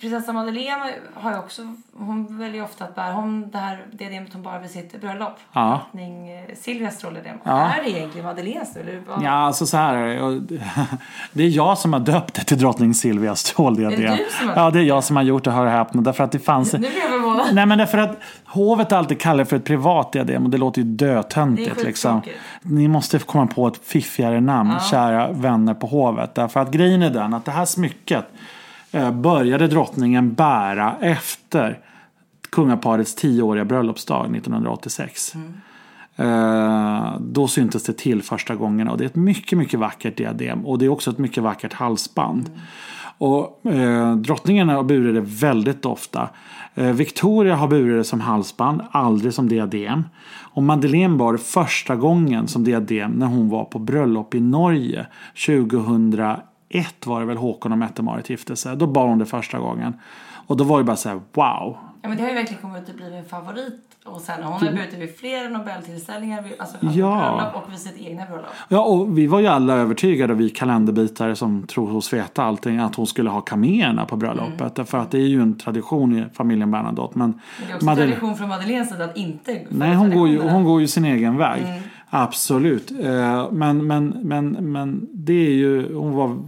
prinsessa 0.00 0.32
Madeleine 0.32 0.92
har 1.14 1.32
ju 1.32 1.38
också, 1.38 1.62
hon 1.92 2.38
väljer 2.38 2.64
ofta 2.64 2.84
att 2.84 2.94
bära 2.94 3.12
hon 3.12 3.50
det 3.50 3.58
här 3.58 3.86
diademet 3.92 4.32
hon 4.32 4.42
bara 4.42 4.58
vid 4.58 4.70
sitt 4.70 5.00
bröllop. 5.00 5.38
Ja. 5.52 5.68
Drottning 5.68 6.30
eh, 6.30 6.54
Silvias 6.54 6.94
stråldiadem. 6.94 7.38
Ja. 7.42 7.72
Är 7.72 7.82
det 7.82 7.90
egentligen 7.90 8.26
Madeleines? 8.26 8.76
Eller 8.76 9.02
Ja, 9.22 9.30
alltså 9.30 9.66
så 9.66 9.76
här 9.76 9.96
det. 11.32 11.42
är 11.42 11.48
jag 11.48 11.78
som 11.78 11.92
har 11.92 12.00
döpt 12.00 12.34
det 12.34 12.44
till 12.44 12.58
drottning 12.58 12.94
Silvias 12.94 13.40
stråldiadem. 13.40 14.02
Är 14.02 14.06
det 14.06 14.16
du 14.16 14.30
som 14.30 14.48
har 14.48 14.56
Ja, 14.56 14.70
det 14.70 14.78
är 14.78 14.82
jag 14.82 15.04
som 15.04 15.16
har 15.16 15.22
gjort 15.22 15.44
det, 15.44 15.50
hör 15.50 15.66
och 15.66 15.72
häpna. 15.72 16.02
Därför 16.02 16.24
att 16.24 16.32
det 16.32 16.38
fanns... 16.38 16.72
Nu 16.72 16.78
blir 16.78 16.98
jag 16.98 17.10
förvånad. 17.10 17.46
Nej, 17.52 17.66
men 17.66 17.78
därför 17.78 17.98
att 17.98 18.18
hovet 18.44 18.92
alltid 18.92 19.20
kallar 19.20 19.38
det 19.38 19.44
för 19.44 19.56
ett 19.56 19.64
privat 19.64 20.12
diadem 20.12 20.44
och 20.44 20.50
det 20.50 20.58
låter 20.58 20.82
ju 20.82 20.88
dötöntigt. 20.88 21.84
Liksom. 21.84 22.22
Ni 22.62 22.88
måste 22.88 23.18
komma 23.18 23.46
på 23.46 23.68
ett 23.68 23.80
fiffigare 23.84 24.40
namn, 24.40 24.70
ja. 24.70 24.80
kära 24.90 25.32
vänner 25.32 25.74
på 25.74 25.86
hovet. 25.86 26.34
Därför 26.34 26.60
att 26.60 26.70
grejen 26.70 27.02
är 27.02 27.10
den 27.10 27.34
att 27.34 27.44
det 27.44 27.50
här 27.50 27.64
smycket 27.64 28.26
Eh, 28.96 29.10
började 29.12 29.66
drottningen 29.66 30.34
bära 30.34 30.96
efter 31.00 31.78
kungaparets 32.50 33.14
tioåriga 33.14 33.64
bröllopsdag 33.64 34.36
1986. 34.36 35.34
Mm. 35.34 35.52
Eh, 36.16 37.20
då 37.20 37.48
syntes 37.48 37.84
det 37.84 37.92
till 37.92 38.22
första 38.22 38.54
gången 38.54 38.88
och 38.88 38.98
det 38.98 39.04
är 39.04 39.06
ett 39.06 39.16
mycket, 39.16 39.58
mycket 39.58 39.80
vackert 39.80 40.16
diadem 40.16 40.66
och 40.66 40.78
det 40.78 40.84
är 40.84 40.88
också 40.88 41.10
ett 41.10 41.18
mycket 41.18 41.42
vackert 41.42 41.72
halsband. 41.72 42.48
Mm. 42.48 42.60
Och 43.18 43.66
eh, 43.72 44.16
Drottningen 44.16 44.68
har 44.68 44.82
burit 44.82 45.14
det 45.14 45.46
väldigt 45.46 45.86
ofta. 45.86 46.28
Eh, 46.74 46.92
Victoria 46.92 47.54
har 47.54 47.68
burit 47.68 48.00
det 48.00 48.04
som 48.04 48.20
halsband, 48.20 48.80
aldrig 48.90 49.34
som 49.34 49.48
diadem. 49.48 50.04
Och 50.52 50.62
Madeleine 50.62 51.16
bar 51.16 51.32
det 51.32 51.38
första 51.38 51.96
gången 51.96 52.48
som 52.48 52.64
diadem 52.64 53.10
när 53.10 53.26
hon 53.26 53.48
var 53.48 53.64
på 53.64 53.78
bröllop 53.78 54.34
i 54.34 54.40
Norge 54.40 55.06
2001 55.46 56.40
ett 56.68 57.06
var 57.06 57.20
det 57.20 57.26
väl 57.26 57.36
Håkon 57.36 57.72
och 57.72 57.78
Mette-Marit 57.78 58.30
gifte 58.30 58.56
sig. 58.56 58.76
Då 58.76 58.86
bar 58.86 59.06
hon 59.06 59.18
det 59.18 59.26
första 59.26 59.58
gången. 59.58 59.94
Och 60.46 60.56
då 60.56 60.64
var 60.64 60.78
det 60.78 60.84
bara 60.84 60.96
så 60.96 61.08
här, 61.08 61.20
wow. 61.32 61.76
Ja 62.02 62.08
men 62.08 62.16
det 62.16 62.22
har 62.22 62.30
ju 62.30 62.34
verkligen 62.34 62.62
kommit 62.62 62.88
att 62.88 62.96
bli 62.96 63.16
en 63.16 63.24
favorit. 63.24 63.82
Och 64.04 64.20
sen 64.20 64.42
hon 64.42 64.52
har 64.52 64.60
burit 64.60 64.94
vid 64.98 65.16
flera 65.16 65.48
Nobeltillställningar, 65.48 66.44
alltså 66.58 66.76
ja. 66.80 67.52
och 67.54 67.72
vid 67.72 67.78
sitt 67.78 67.98
egna 67.98 68.26
bröllop. 68.26 68.46
Ja 68.68 68.80
och 68.80 69.18
vi 69.18 69.26
var 69.26 69.40
ju 69.40 69.46
alla 69.46 69.74
övertygade, 69.74 70.34
vi 70.34 70.50
kalenderbitare 70.50 71.36
som 71.36 71.66
tror 71.66 71.96
oss 71.96 72.12
veta 72.12 72.42
allting, 72.44 72.78
att 72.78 72.94
hon 72.94 73.06
skulle 73.06 73.30
ha 73.30 73.40
kaméerna 73.40 74.04
på 74.04 74.16
bröllopet. 74.16 74.60
Mm. 74.60 74.72
Därför 74.74 74.98
att 74.98 75.10
det 75.10 75.18
är 75.18 75.26
ju 75.26 75.42
en 75.42 75.58
tradition 75.58 76.18
i 76.18 76.24
familjen 76.34 76.70
Bernadotte. 76.70 77.18
Men, 77.18 77.30
men 77.30 77.66
det 77.66 77.72
är 77.72 77.74
också 77.74 77.86
Madeleine... 77.86 78.12
tradition 78.12 78.36
från 78.36 78.48
Madeleines 78.48 78.88
sida 78.88 79.04
att 79.04 79.16
inte 79.16 79.66
Nej 79.68 79.94
hon 79.94 80.10
går, 80.10 80.28
ju, 80.28 80.48
hon 80.48 80.64
går 80.64 80.80
ju 80.80 80.88
sin 80.88 81.04
egen 81.04 81.36
väg. 81.36 81.62
Mm. 81.62 81.82
Absolut. 82.22 82.90
Eh, 82.90 83.52
men, 83.52 83.86
men, 83.86 84.08
men, 84.22 84.72
men 84.72 85.08
det 85.12 85.46
är 85.46 85.52
ju, 85.52 85.94
hon 85.94 86.12
var 86.12 86.38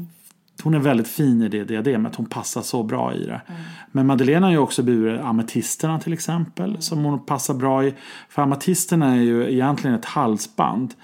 hon 0.63 0.75
är 0.75 0.79
väldigt 0.79 1.09
fin 1.09 1.43
i 1.43 1.49
det 1.49 1.65
diademet. 1.65 2.15
Hon 2.15 2.27
passar 2.27 2.63
så 2.63 2.83
bra 2.83 3.15
i 3.15 3.25
det. 3.25 3.41
Mm. 3.47 3.61
Men 3.93 4.07
Madeleine 4.07 4.47
har 4.47 4.51
ju 4.51 4.59
också 4.59 4.83
burit 4.83 5.21
ametisterna 5.21 6.01
till 6.01 6.13
exempel. 6.13 6.71
Mm. 6.71 6.81
Som 6.81 7.05
hon 7.05 7.27
passar 7.27 7.55
bra 7.55 7.85
i. 7.85 7.95
För 8.29 8.43
ametisterna 8.43 9.15
är 9.15 9.21
ju 9.21 9.53
egentligen 9.53 9.97
ett 9.97 10.05
halsband. 10.05 10.95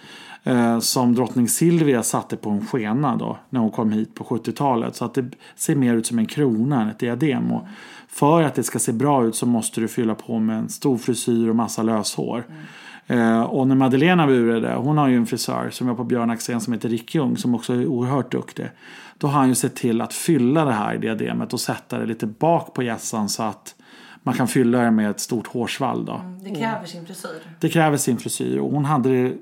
Eh, 0.46 0.78
som 0.78 1.14
drottning 1.14 1.48
Silvia 1.48 2.02
satte 2.02 2.36
på 2.36 2.50
en 2.50 2.66
skena 2.66 3.16
då. 3.16 3.38
När 3.50 3.60
hon 3.60 3.70
kom 3.70 3.92
hit 3.92 4.14
på 4.14 4.24
70-talet. 4.24 4.96
Så 4.96 5.04
att 5.04 5.14
det 5.14 5.30
ser 5.56 5.76
mer 5.76 5.94
ut 5.94 6.06
som 6.06 6.18
en 6.18 6.26
krona 6.26 6.82
än 6.82 6.88
ett 6.88 6.98
diadem. 6.98 7.52
Och 7.52 7.66
för 8.08 8.42
att 8.42 8.54
det 8.54 8.62
ska 8.62 8.78
se 8.78 8.92
bra 8.92 9.24
ut 9.24 9.36
så 9.36 9.46
måste 9.46 9.80
du 9.80 9.88
fylla 9.88 10.14
på 10.14 10.38
med 10.38 10.58
en 10.58 10.68
stor 10.68 10.96
frisyr 10.96 11.48
och 11.48 11.56
massa 11.56 11.82
löshår. 11.82 12.44
Mm. 12.48 12.62
Eh, 13.06 13.42
och 13.42 13.68
när 13.68 13.74
Madeleine 13.74 14.26
burit 14.26 14.62
det, 14.62 14.74
hon 14.74 14.98
har 14.98 15.08
ju 15.08 15.16
en 15.16 15.26
frisör 15.26 15.70
som 15.70 15.86
var 15.86 15.94
på 15.94 16.04
Björn 16.04 16.30
Axén 16.30 16.60
som 16.60 16.72
heter 16.72 16.88
Rick 16.88 17.14
Ljung 17.14 17.36
som 17.36 17.54
också 17.54 17.72
är 17.72 17.86
oerhört 17.86 18.32
duktig. 18.32 18.70
Då 19.18 19.26
har 19.26 19.38
han 19.38 19.48
ju 19.48 19.54
sett 19.54 19.76
till 19.76 20.00
att 20.00 20.14
fylla 20.14 20.64
det 20.64 20.72
här 20.72 20.98
diademet 20.98 21.52
och 21.52 21.60
sätta 21.60 21.98
det 21.98 22.06
lite 22.06 22.26
bak 22.26 22.74
på 22.74 22.82
hjässan 22.82 23.28
så 23.28 23.42
att 23.42 23.74
man 24.22 24.34
kan 24.34 24.48
fylla 24.48 24.78
det 24.78 24.90
med 24.90 25.10
ett 25.10 25.20
stort 25.20 25.46
hårsvall. 25.46 26.04
Då. 26.04 26.12
Mm, 26.12 26.44
det 26.44 26.50
kräver 26.50 26.86
sin 26.86 27.06
frisyr. 27.06 27.56
Det 27.60 27.68
kräver 27.68 27.96
sin 27.96 28.18
frisyr 28.18 28.58
och 28.58 28.70
hon 28.70 28.84
hade 28.84 29.08
det 29.08 29.34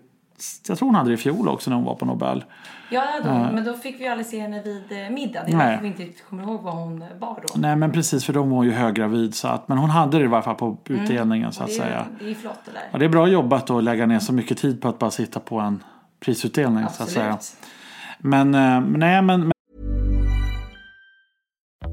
jag 0.68 0.78
tror 0.78 0.88
hon 0.88 0.94
hade 0.94 1.10
det 1.10 1.14
i 1.14 1.16
fjol 1.16 1.48
också 1.48 1.70
när 1.70 1.76
hon 1.76 1.84
var 1.84 1.94
på 1.94 2.04
Nobel. 2.04 2.44
Ja, 2.90 3.04
då, 3.24 3.28
uh, 3.28 3.52
men 3.52 3.64
då 3.64 3.74
fick 3.74 4.00
vi 4.00 4.08
aldrig 4.08 4.26
se 4.26 4.40
henne 4.40 4.62
vid 4.62 4.92
eh, 4.92 5.10
middagen. 5.10 5.46
Det 5.46 5.52
är 5.52 5.58
därför 5.58 5.82
vi 5.82 5.88
inte 5.88 6.02
riktigt 6.02 6.28
kommer 6.28 6.42
ihåg 6.42 6.62
vad 6.62 6.74
hon 6.74 7.04
bar 7.20 7.44
då. 7.48 7.54
Nej, 7.60 7.76
men 7.76 7.92
precis 7.92 8.24
för 8.24 8.32
de 8.32 8.50
var 8.50 8.64
ju 8.64 8.72
höggravid. 8.72 9.34
Så 9.34 9.48
att, 9.48 9.68
men 9.68 9.78
hon 9.78 9.90
hade 9.90 10.18
det 10.18 10.24
i 10.24 10.26
varje 10.26 10.42
fall 10.42 10.54
på 10.54 10.76
mm. 10.88 11.02
utdelningen 11.02 11.44
mm, 11.44 11.52
så 11.52 11.62
att 11.62 11.68
det 11.68 11.74
är, 11.74 11.78
säga. 11.78 12.06
Det 12.20 12.30
är 12.30 12.34
flott 12.34 12.60
det 12.64 12.70
där. 12.70 12.82
Ja, 12.92 12.98
det 12.98 13.04
är 13.04 13.08
bra 13.08 13.28
jobbat 13.28 13.70
att 13.70 13.84
lägga 13.84 14.06
ner 14.06 14.18
så 14.18 14.32
mycket 14.32 14.58
tid 14.58 14.82
på 14.82 14.88
att 14.88 14.98
bara 14.98 15.10
sitta 15.10 15.40
på 15.40 15.60
en 15.60 15.82
prisutdelning 16.20 16.84
Absolut. 16.84 17.12
så 17.12 17.20
att 17.20 17.42
säga. 17.42 17.62
Men, 18.18 18.54
uh, 18.54 18.98
nej, 18.98 19.22
men, 19.22 19.52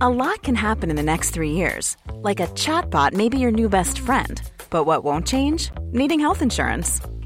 A 0.02 0.10
lot 0.10 0.42
can 0.44 0.56
happen 0.56 0.90
in 0.90 0.96
the 0.96 1.04
next 1.04 1.34
three 1.34 1.52
years. 1.52 1.98
Like 2.24 2.40
a 2.40 2.48
chatbot 2.48 3.14
may 3.14 3.28
be 3.28 3.38
your 3.38 3.52
new 3.52 3.70
best 3.70 4.00
friend. 4.00 4.42
But 4.70 4.86
what 4.86 5.04
won't 5.04 5.28
change? 5.28 5.72
Needing 5.92 6.22
health 6.22 6.42
insurance. 6.42 7.02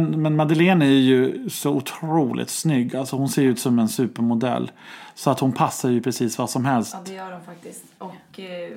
Men, 0.00 0.22
men 0.22 0.36
Madeleine 0.36 0.84
är 0.84 0.88
ju 0.90 1.50
så 1.50 1.70
otroligt 1.70 2.50
snygg. 2.50 2.96
Alltså 2.96 3.16
hon 3.16 3.28
ser 3.28 3.42
ut 3.42 3.58
som 3.58 3.78
en 3.78 3.88
supermodell. 3.88 4.70
Så 5.14 5.30
att 5.30 5.40
hon 5.40 5.52
passar 5.52 5.88
ju 5.90 6.02
precis 6.02 6.38
vad 6.38 6.50
som 6.50 6.64
helst. 6.64 6.92
Ja, 6.94 7.00
det 7.06 7.12
gör 7.12 7.32
hon 7.32 7.40
faktiskt. 7.42 7.84
Och 7.98 8.40
eh, 8.40 8.72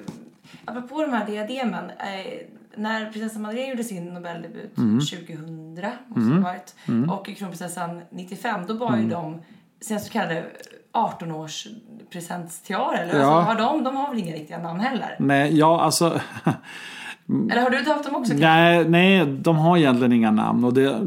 apropå 0.65 1.01
de 1.01 1.11
här 1.13 1.25
diademen. 1.25 1.89
Eh, 1.89 2.33
när 2.75 3.11
prinsessan 3.11 3.41
Madeleine 3.41 3.69
gjorde 3.69 3.83
sin 3.83 4.05
Nobeldebut 4.05 4.77
Mm. 4.77 4.99
2000 4.99 5.75
måste 6.07 6.29
det 6.29 6.35
ha 6.35 6.41
varit, 6.41 6.75
och 7.09 7.25
kronprinsessan 7.37 8.01
95, 8.09 8.65
då 8.67 8.73
var 8.73 8.91
ju 8.91 8.97
Mm. 9.03 9.09
de 9.09 9.39
sina 9.81 9.99
så 9.99 10.11
kallade 10.11 10.45
18-års 10.93 11.67
presentstiarer. 12.09 13.03
Eller? 13.03 13.19
Ja. 13.19 13.25
Mm. 13.25 13.33
Alltså, 13.49 13.63
har 13.65 13.73
de, 13.73 13.83
de 13.83 13.95
har 13.95 14.09
väl 14.09 14.19
inga 14.19 14.33
riktiga 14.35 14.57
namn 14.59 14.79
heller? 14.79 15.15
Nej, 15.19 15.57
ja 15.57 15.81
alltså. 15.81 16.21
Eller 17.29 17.61
har 17.61 17.69
du 17.69 17.77
döpt 17.77 18.05
dem 18.05 18.15
också? 18.15 18.33
Nej, 18.33 18.89
nej, 18.89 19.25
de 19.25 19.55
har 19.55 19.77
egentligen 19.77 20.13
inga 20.13 20.31
namn. 20.31 20.63
Och 20.63 20.73
det, 20.73 20.99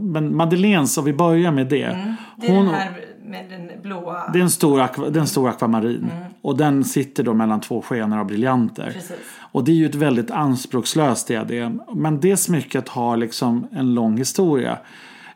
men 0.00 0.36
Madeleines, 0.36 0.98
om 0.98 1.04
vi 1.04 1.12
börjar 1.12 1.52
med 1.52 1.66
det. 1.66 1.82
Mm. 1.82 2.14
Det 2.36 2.46
är 2.46 2.56
hon, 2.56 2.66
den 2.66 2.74
här 2.74 2.90
med 3.28 3.44
den 3.50 3.82
blåa... 3.82 4.30
det 4.32 4.38
är 4.38 4.42
en 4.42 4.50
stor, 4.50 4.80
akva, 4.80 5.08
det 5.08 5.18
är 5.18 5.20
en 5.20 5.26
stor 5.26 5.48
akvamarin. 5.48 6.10
Och 6.42 6.56
den 6.56 6.84
sitter 6.84 7.22
då 7.22 7.34
mellan 7.34 7.60
två 7.60 7.82
skenor 7.82 8.18
av 8.18 8.26
briljanter. 8.26 8.90
Precis. 8.92 9.16
Och 9.38 9.64
det 9.64 9.70
är 9.70 9.76
ju 9.76 9.86
ett 9.86 9.94
väldigt 9.94 10.30
anspråkslöst 10.30 11.28
diadem. 11.28 11.82
Men 11.94 12.20
det 12.20 12.36
smycket 12.36 12.88
har 12.88 13.16
liksom 13.16 13.68
en 13.72 13.94
lång 13.94 14.18
historia. 14.18 14.78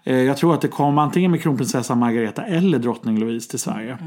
Eh, 0.05 0.17
Jag 0.17 0.37
tror 0.37 0.55
att 0.55 0.61
det 0.61 0.69
kom 0.69 0.99
antingen 0.99 1.31
med 1.31 1.43
kronprinsessan 1.43 1.99
Margareta 1.99 2.45
eller 2.45 2.79
drottning 2.79 3.19
Louise 3.19 3.51
till 3.51 3.59
Sverige. 3.59 3.99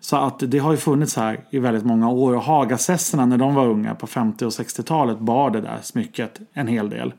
Så 0.00 0.16
att 0.16 0.38
det 0.38 0.58
har 0.58 0.70
ju 0.70 0.76
funnits 0.76 1.16
här 1.16 1.40
i 1.50 1.58
väldigt 1.58 1.84
många 1.84 2.10
år. 2.10 2.34
Och 2.34 2.42
Hagasesserna 2.42 3.26
när 3.26 3.38
de 3.38 3.54
var 3.54 3.66
unga 3.66 3.94
på 3.94 4.06
50 4.06 4.44
och 4.44 4.50
60-talet 4.50 5.18
bar 5.18 5.50
det 5.50 5.60
där 5.60 5.78
smycket 5.82 6.40
en 6.52 6.68
hel 6.68 6.90
del. 6.90 7.12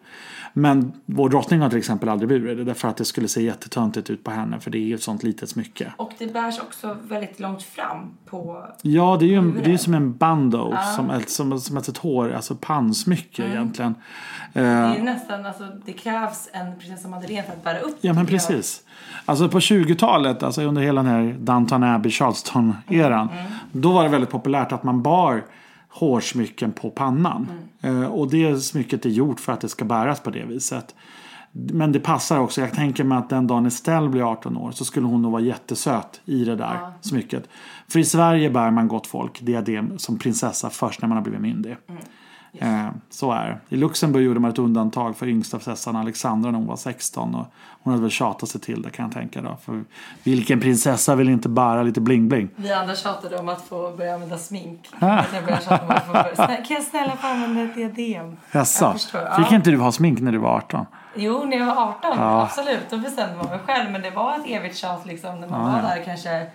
Men 0.57 0.91
vår 1.05 1.29
drottning 1.29 1.59
har 1.61 1.69
till 1.69 1.77
exempel 1.77 2.09
aldrig 2.09 2.29
burit 2.29 2.57
det 2.57 2.63
därför 2.63 2.87
att 2.87 2.97
det 2.97 3.05
skulle 3.05 3.27
se 3.27 3.41
jättetöntigt 3.43 4.09
ut 4.09 4.23
på 4.23 4.31
henne 4.31 4.59
för 4.59 4.71
det 4.71 4.77
är 4.77 4.81
ju 4.81 4.95
ett 4.95 5.03
sånt 5.03 5.23
litet 5.23 5.49
smycke. 5.49 5.93
Och 5.97 6.11
det 6.17 6.33
bärs 6.33 6.59
också 6.59 6.97
väldigt 7.07 7.39
långt 7.39 7.63
fram 7.63 8.11
på... 8.25 8.67
Ja, 8.81 9.17
det 9.19 9.25
är 9.25 9.27
ju 9.27 9.35
en, 9.35 9.59
det 9.63 9.73
är 9.73 9.77
som 9.77 9.93
en 9.93 10.17
bando, 10.17 10.73
som, 10.95 11.09
ett, 11.09 11.29
som, 11.29 11.59
som 11.59 11.77
ett 11.77 11.97
hår, 11.97 12.31
alltså 12.31 12.55
pannsmycke 12.55 13.43
egentligen. 13.43 13.95
Eh, 14.53 14.63
Det 14.63 14.69
är 14.69 15.03
nästan, 15.03 15.45
alltså 15.45 15.67
det 15.85 15.93
krävs 15.93 16.49
en 16.51 16.79
prinsessa 16.79 17.07
Madeleine 17.07 17.43
för 17.43 17.53
att 17.53 17.63
bära 17.63 17.79
upp 17.79 17.97
Ja 18.01 18.13
men 18.13 18.25
precis. 18.25 18.81
Alltså 19.25 19.49
på 19.49 19.59
20-talet, 19.59 20.43
alltså 20.43 20.61
under 20.61 20.81
hela 20.81 21.03
den 21.03 21.11
här 21.11 21.35
Downton 21.39 21.83
Abbey, 21.83 22.11
Charleston-eran. 22.11 23.27
Då 23.71 23.91
var 23.91 24.03
det 24.03 24.09
väldigt 24.09 24.31
populärt 24.31 24.71
att 24.71 24.83
man 24.83 25.01
bar 25.01 25.43
hårsmycken 25.97 26.71
på 26.71 26.89
pannan. 26.89 27.47
Eh, 27.81 28.05
och 28.05 28.31
det 28.31 28.57
smycket 28.57 29.05
är 29.05 29.09
gjort 29.09 29.39
för 29.39 29.53
att 29.53 29.61
det 29.61 29.69
ska 29.69 29.85
bäras 29.85 30.19
på 30.19 30.29
det 30.29 30.45
viset. 30.45 30.95
Men 31.51 31.91
det 31.91 31.99
passar 31.99 32.39
också. 32.39 32.61
Jag 32.61 32.73
tänker 32.73 33.03
mig 33.03 33.17
att 33.17 33.29
den 33.29 33.47
dagen 33.47 33.65
Estelle 33.65 34.09
blir 34.09 34.31
18 34.31 34.57
år 34.57 34.71
så 34.71 34.85
skulle 34.85 35.07
hon 35.07 35.21
nog 35.21 35.31
vara 35.31 35.41
jättesöt 35.41 36.21
i 36.25 36.45
det 36.45 36.55
där 36.55 36.91
smycket. 37.01 37.49
För 37.87 37.99
i 37.99 38.03
Sverige 38.03 38.49
bär 38.49 38.71
man 38.71 38.87
gott 38.87 39.07
folk 39.07 39.41
diadem 39.41 39.99
som 39.99 40.19
prinsessa 40.19 40.69
först 40.69 41.01
när 41.01 41.09
man 41.09 41.17
har 41.17 41.23
blivit 41.23 41.41
myndig. 41.41 41.75
Eh, 42.53 42.87
så 43.09 43.31
är 43.31 43.47
det. 43.47 43.75
I 43.75 43.79
Luxemburg 43.79 44.25
gjorde 44.25 44.39
man 44.39 44.51
ett 44.51 44.59
undantag 44.59 45.17
för 45.17 45.27
yngsta 45.27 45.57
prinsessan 45.57 45.95
Alexandra 45.95 46.51
när 46.51 46.57
hon 46.57 46.67
var 46.67 46.75
16. 46.75 47.35
Och 47.35 47.45
hon 47.83 47.93
hade 47.93 48.01
väl 48.01 48.11
tjatat 48.11 48.49
sig 48.49 48.61
till 48.61 48.81
det 48.81 48.89
kan 48.89 49.05
jag 49.05 49.13
tänka 49.13 49.41
då. 49.41 49.57
För 49.65 49.83
vilken 50.23 50.59
prinsessa 50.59 51.15
vill 51.15 51.29
inte 51.29 51.49
bära 51.49 51.83
lite 51.83 52.01
bling-bling? 52.01 52.49
Vi 52.55 52.71
andra 52.71 52.95
tjatade 52.95 53.37
om 53.37 53.49
att 53.49 53.61
få 53.61 53.91
börja 53.97 54.13
använda 54.13 54.37
smink. 54.37 54.89
Jag 54.99 55.25
började 55.45 55.63
tjata 55.63 55.83
om 55.85 55.89
att 55.89 56.05
få 56.05 56.11
börja... 56.11 56.35
Kan 56.35 56.75
jag 56.75 56.83
snälla 56.83 57.15
få 57.15 57.27
använda 57.27 57.61
ett 57.61 57.75
diadem? 57.75 58.37
Jaså? 58.51 58.95
Ja. 59.13 59.35
Fick 59.37 59.51
inte 59.51 59.71
du 59.71 59.77
ha 59.77 59.91
smink 59.91 60.19
när 60.19 60.31
du 60.31 60.37
var 60.37 60.55
18? 60.55 60.85
Jo, 61.15 61.45
när 61.45 61.57
jag 61.57 61.65
var 61.65 61.83
18. 61.83 62.19
Absolut. 62.19 62.89
Då 62.89 62.97
bestämde 62.97 63.35
man 63.35 63.45
mig 63.45 63.59
själv. 63.65 63.91
Men 63.91 64.01
det 64.01 64.11
var 64.11 64.35
ett 64.35 64.45
evigt 64.47 64.77
tjat 64.77 65.05
liksom 65.05 65.39
när 65.39 65.47
man 65.47 65.73
var 65.73 65.81
där 65.81 66.03
kanske 66.05 66.47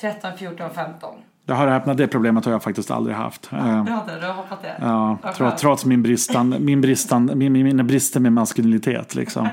13, 0.00 0.30
14, 0.38 0.70
15. 0.74 1.14
Det 1.46 1.54
har 1.54 1.66
öppnat 1.68 1.96
det 1.96 2.06
problemet 2.06 2.44
har 2.44 2.52
jag 2.52 2.62
faktiskt 2.62 2.90
aldrig 2.90 3.16
haft. 3.16 3.52
Eh, 3.52 3.84
Du 3.84 3.90
du 4.20 4.26
har 4.26 4.32
hoppat 4.34 4.62
det? 4.62 4.74
Ja, 4.80 5.52
trots, 5.60 5.84
min 5.84 6.02
bristande, 6.02 6.58
min 6.58 6.80
bristande, 6.80 7.34
min, 7.34 7.52
min, 7.52 7.64
mina 7.64 7.82
brister 7.84 8.20
med 8.20 8.32
maskulinitet 8.32 9.14
liksom. 9.14 9.48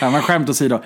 Ja, 0.00 0.10
men 0.10 0.22
skämt 0.22 0.48
åsido. 0.50 0.74
Eh, 0.74 0.82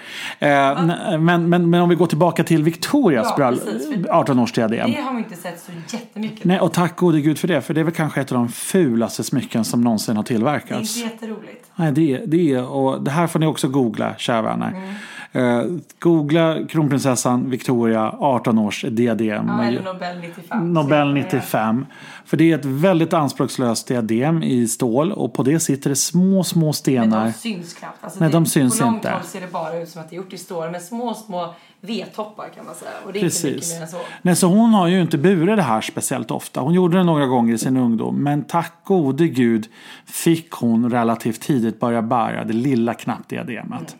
men, 1.19 1.49
men, 1.49 1.71
men 1.71 1.75
om 1.81 1.89
vi 1.89 1.95
går 1.95 2.07
tillbaka 2.07 2.45
till 2.45 2.63
Victorias 2.63 3.27
Ja, 3.31 3.37
brall- 3.45 3.59
precis, 3.65 3.89
för 4.07 4.13
18-årsdiadem. 4.13 4.87
Det 4.87 5.01
har 5.03 5.13
man 5.13 5.19
inte 5.19 5.37
sett 5.37 5.61
så 5.61 5.97
jättemycket. 5.97 6.45
Nej, 6.45 6.61
och 6.61 6.73
tack 6.73 6.97
gode 6.97 7.21
gud 7.21 7.39
för 7.39 7.49
det. 7.49 7.61
För 7.61 7.75
det 7.75 7.81
är 7.81 7.85
väl 7.85 7.95
kanske 7.95 8.21
ett 8.21 8.33
av 8.33 8.39
de 8.39 8.49
fulaste 8.49 9.25
smycken 9.25 9.65
som 9.65 9.81
någonsin 9.81 10.17
har 10.17 10.23
Det 10.23 10.27
är 10.27 10.35
tillverkats. 10.35 10.97
inte 10.97 11.09
jätteroligt. 11.15 11.67
Nej, 11.77 11.93
det, 11.93 12.23
det 12.27 12.53
är, 12.55 12.65
och 12.71 13.03
det 13.03 13.11
här 13.11 13.27
får 13.27 13.39
ni 13.39 13.47
också 13.47 13.69
googla, 13.69 14.15
kära 14.19 14.43
vänner. 14.43 14.69
Mm. 14.69 14.95
Eh, 15.37 15.63
googla 15.99 16.67
kronprinsessan 16.69 17.51
Victoria 17.51 18.15
18 18.19 18.59
års 18.59 18.85
diadem. 18.91 19.47
Ja, 19.49 19.65
eller 19.65 19.83
Nobel 19.83 20.19
95. 20.21 20.73
Nobel 20.73 21.09
Så- 21.09 21.13
95. 21.13 21.87
För 22.25 22.37
det 22.37 22.53
är 22.53 22.59
ett 22.59 22.65
väldigt 22.65 23.13
anspråkslöst 23.13 23.89
diadem 23.89 24.43
i 24.43 24.67
stål 24.69 25.13
och 25.13 25.35
på 25.35 25.43
det 25.43 25.61
sitter 25.61 25.91
det 25.91 25.97
små, 25.97 26.45
små 26.45 26.65
Men 26.67 26.75
stenar. 26.75 27.25
de 27.27 27.33
syns 27.33 27.75
knappt. 27.75 28.05
Alltså 28.05 28.21
Nej, 28.21 28.29
det, 28.29 28.33
de 28.37 28.47
syns 28.47 28.79
på 28.79 28.85
långt 28.85 28.97
inte. 28.97 29.11
håll 29.11 29.23
ser 29.23 29.41
det 29.41 29.53
bara 29.53 29.79
ut 29.79 29.89
som 29.89 30.01
att 30.01 30.11
det 30.11 30.15
är 30.15 30.19
gjort 30.19 30.33
i 30.33 30.39
stål 30.39 30.71
med 30.71 30.83
små, 30.83 31.15
små 31.15 31.55
V-toppar 31.81 32.49
kan 32.57 32.67
man 32.67 32.75
säga. 32.75 32.91
Och 33.07 33.13
det 33.13 33.19
är 33.19 33.25
inte 33.25 33.47
mycket 33.47 33.61
Precis. 33.61 33.75
mer 33.75 33.83
än 33.83 33.89
så. 33.89 33.97
Nej, 34.23 34.37
så 34.37 34.47
hon 34.47 34.71
har 34.75 34.87
ju 34.89 35.01
inte 35.03 35.19
burit 35.19 35.57
det 35.57 35.63
här 35.63 35.81
speciellt 35.81 36.31
ofta. 36.31 36.61
Hon 36.61 36.75
gjorde 36.75 36.97
det 36.99 37.05
några 37.05 37.27
gånger 37.27 37.55
i 37.55 37.59
sin 37.59 37.77
ungdom. 37.77 38.17
Men 38.17 38.45
tack 38.45 38.73
gode 38.85 39.29
gud 39.29 39.67
fick 40.07 40.51
hon 40.53 40.91
relativt 40.91 41.41
tidigt 41.41 41.81
börja 41.81 42.03
bära 42.03 42.45
det 42.45 42.53
lilla 42.53 42.95
knappdiademet. 42.95 43.97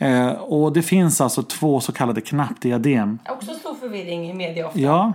Eh, 0.00 0.30
och 0.30 0.72
det 0.72 0.82
finns 0.82 1.20
alltså 1.20 1.42
två 1.42 1.80
så 1.80 1.92
kallade 1.92 2.20
knappdiadem 2.20 3.18
Också 3.28 3.54
stor 3.54 3.74
förvirring 3.74 4.30
i 4.30 4.34
media 4.34 4.66
ofta. 4.66 4.80
Ja, 4.80 5.12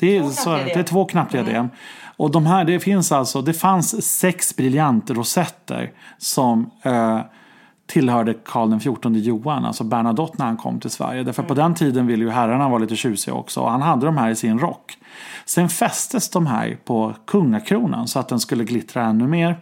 det 0.00 0.16
är, 0.16 0.22
Två 0.22 0.30
så, 0.30 0.50
det. 0.50 0.72
är 0.72 0.82
två 0.82 1.04
knappdiadem. 1.04 1.68
Och 2.16 2.30
de 2.30 2.46
här, 2.46 2.64
det 2.64 2.80
finns 2.80 3.12
alltså, 3.12 3.42
det 3.42 3.52
fanns 3.52 4.18
sex 4.18 4.56
briljantrosetter 4.56 5.92
som 6.18 6.70
eh, 6.82 7.20
tillhörde 7.86 8.34
Karl 8.34 8.78
XIV 8.78 9.16
Johan, 9.16 9.64
alltså 9.64 9.84
Bernadotte 9.84 10.34
när 10.38 10.46
han 10.46 10.56
kom 10.56 10.80
till 10.80 10.90
Sverige. 10.90 11.22
Därför 11.22 11.42
på 11.42 11.54
den 11.54 11.74
tiden 11.74 12.06
ville 12.06 12.24
ju 12.24 12.30
herrarna 12.30 12.68
vara 12.68 12.78
lite 12.78 12.96
tjusiga 12.96 13.34
också 13.34 13.60
och 13.60 13.70
han 13.70 13.82
hade 13.82 14.06
de 14.06 14.16
här 14.16 14.30
i 14.30 14.36
sin 14.36 14.58
rock. 14.58 14.98
Sen 15.44 15.68
fästes 15.68 16.30
de 16.30 16.46
här 16.46 16.78
på 16.84 17.14
kungakronan 17.26 18.08
så 18.08 18.18
att 18.18 18.28
den 18.28 18.40
skulle 18.40 18.64
glittra 18.64 19.04
ännu 19.04 19.26
mer. 19.26 19.56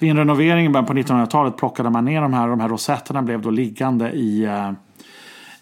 Vid 0.00 0.10
en 0.10 0.16
renovering 0.16 0.66
i 0.66 0.68
början 0.68 0.86
på 0.86 0.92
1900-talet 0.92 1.56
plockade 1.56 1.90
man 1.90 2.04
ner 2.04 2.22
de 2.22 2.32
här. 2.32 2.48
De 2.48 2.60
här 2.60 2.68
rosetterna 2.68 3.22
blev 3.22 3.42
då 3.42 3.50
liggande 3.50 4.10
i, 4.10 4.44
eh, 4.44 4.72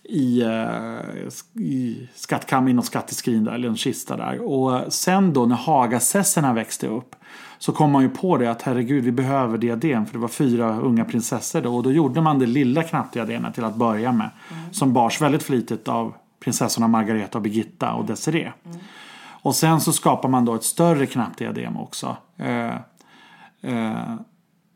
i, 0.03 0.43
eh, 0.43 1.63
i 1.63 2.09
skattkam, 2.15 2.69
i 2.69 2.73
någon 2.73 2.85
skatteskrin 2.85 3.45
där, 3.45 3.53
eller 3.53 3.69
en 3.69 3.77
kista 3.77 4.17
där. 4.17 4.53
Och 4.53 4.93
sen 4.93 5.33
då 5.33 5.47
när 5.47 5.57
Hagasesserna 5.57 6.53
växte 6.53 6.87
upp 6.87 7.17
så 7.59 7.73
kom 7.73 7.91
man 7.91 8.03
ju 8.03 8.09
på 8.09 8.37
det 8.37 8.51
att 8.51 8.63
herregud 8.63 9.05
vi 9.05 9.13
behöver 9.13 9.59
diadem 9.59 10.07
för 10.07 10.13
det 10.13 10.19
var 10.19 10.29
fyra 10.29 10.81
unga 10.81 11.05
prinsessor 11.05 11.61
då. 11.61 11.77
Och 11.77 11.83
då 11.83 11.93
gjorde 11.93 12.21
man 12.21 12.39
det 12.39 12.47
lilla 12.47 12.83
knappdiademet 12.83 13.55
till 13.55 13.65
att 13.65 13.77
börja 13.77 14.13
med. 14.13 14.31
Som 14.73 14.93
bars 14.93 15.21
väldigt 15.21 15.43
flitigt 15.43 15.89
av 15.89 16.15
prinsessorna 16.41 16.89
Margareta 16.89 17.39
och 17.39 17.43
Birgitta 17.43 17.93
och 17.93 18.05
Desiree. 18.05 18.53
Och 19.43 19.55
sen 19.55 19.81
så 19.81 19.93
skapar 19.93 20.29
man 20.29 20.45
då 20.45 20.55
ett 20.55 20.65
större 20.65 21.07
knappdiadem 21.07 21.77
också. 21.77 22.17
Eh, 22.37 22.75
eh, 23.63 24.15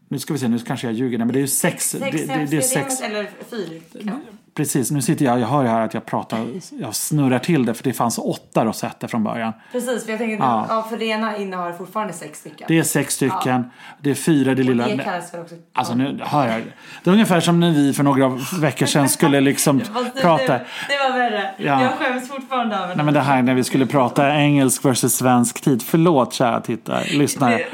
nu 0.09 0.18
ska 0.18 0.33
vi 0.33 0.38
se, 0.38 0.49
nu 0.49 0.59
kanske 0.59 0.87
jag 0.87 0.95
ljuger. 0.95 1.18
Nej, 1.18 1.27
men 1.27 1.33
det 1.33 1.38
är 1.38 1.40
ju 1.40 1.47
sex. 1.47 1.90
Sex 1.90 2.03
det, 2.12 2.35
det, 2.35 2.47
det 2.47 2.57
är 2.57 2.61
sex. 2.61 3.01
eller 3.01 3.31
fyra. 3.51 4.21
Precis, 4.55 4.90
nu 4.90 5.03
sitter 5.03 5.25
jag, 5.25 5.40
jag 5.40 5.47
hör 5.47 5.64
här 5.64 5.81
att 5.81 5.95
jag 5.95 6.07
pratar, 6.07 6.47
jag 6.81 6.95
snurrar 6.95 7.38
till 7.38 7.66
det 7.66 7.75
för 7.75 7.85
det 7.85 7.92
fanns 7.92 8.18
åtta 8.18 8.64
rosetter 8.64 9.09
från 9.09 9.25
början. 9.25 9.53
Precis, 9.73 10.05
för 10.05 10.11
jag 10.11 10.18
tänker 10.18 10.37
Ja. 10.37 10.66
ja. 10.68 10.87
för 10.90 10.97
det 10.99 11.05
ena 11.05 11.37
innehar 11.37 11.73
fortfarande 11.73 12.12
sex 12.12 12.38
stycken. 12.38 12.64
Det 12.68 12.79
är 12.79 12.83
sex 12.83 13.14
stycken, 13.14 13.71
det 14.01 14.11
är 14.11 14.14
fyra 14.14 14.55
det 14.55 14.62
lilla. 14.62 14.88
det 14.88 14.99
kallas 14.99 15.35
väl 15.35 15.40
också... 15.40 15.55
Alltså 15.73 15.95
nu 15.95 16.21
hör 16.23 16.49
jag. 16.49 16.62
Det 17.05 17.11
är 17.11 17.12
ungefär 17.14 17.40
som 17.40 17.61
när 17.61 17.71
vi 17.71 17.92
för 17.92 18.03
några 18.03 18.38
veckor 18.61 18.87
sedan 18.87 19.09
skulle 19.09 19.40
liksom 19.40 19.79
det, 20.14 20.21
prata. 20.21 20.53
det, 20.53 20.66
det 20.88 21.09
var 21.09 21.18
värre. 21.18 21.51
Ja. 21.59 21.83
Jag 21.83 21.92
skäms 21.92 22.29
fortfarande 22.29 22.77
över 22.77 22.97
Nej 22.97 23.05
men 23.05 23.14
det 23.14 23.21
här 23.21 23.42
när 23.42 23.55
vi 23.55 23.64
skulle 23.64 23.87
prata 23.87 24.37
engelsk 24.37 24.85
versus 24.85 25.14
svensk 25.14 25.61
tid. 25.61 25.83
Förlåt 25.83 26.33
kära 26.33 26.61
tittare, 26.61 27.05
lyssnare. 27.05 27.66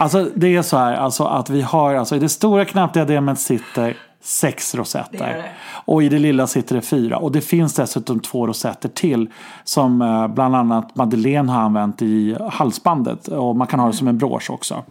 Alltså 0.00 0.30
det 0.34 0.56
är 0.56 0.62
så 0.62 0.76
här 0.76 0.94
alltså 0.94 1.24
att 1.24 1.50
vi 1.50 1.62
har, 1.62 1.94
alltså 1.94 2.16
i 2.16 2.18
det 2.18 2.28
stora 2.28 2.64
knappdiademet 2.64 3.38
sitter 3.38 3.96
sex 4.20 4.74
rosetter. 4.74 5.18
Det 5.18 5.42
det. 5.42 5.44
Och 5.84 6.02
i 6.02 6.08
det 6.08 6.18
lilla 6.18 6.46
sitter 6.46 6.74
det 6.74 6.82
fyra. 6.82 7.16
Och 7.16 7.32
det 7.32 7.40
finns 7.40 7.74
dessutom 7.74 8.20
två 8.20 8.46
rosetter 8.46 8.88
till. 8.88 9.28
Som 9.64 10.02
eh, 10.02 10.28
bland 10.28 10.56
annat 10.56 10.96
Madeleine 10.96 11.52
har 11.52 11.60
använt 11.60 12.02
i 12.02 12.36
halsbandet. 12.50 13.28
Och 13.28 13.56
man 13.56 13.66
kan 13.66 13.80
ha 13.80 13.86
det 13.86 13.92
som 13.92 14.08
en 14.08 14.18
brosch 14.18 14.50
också. 14.50 14.82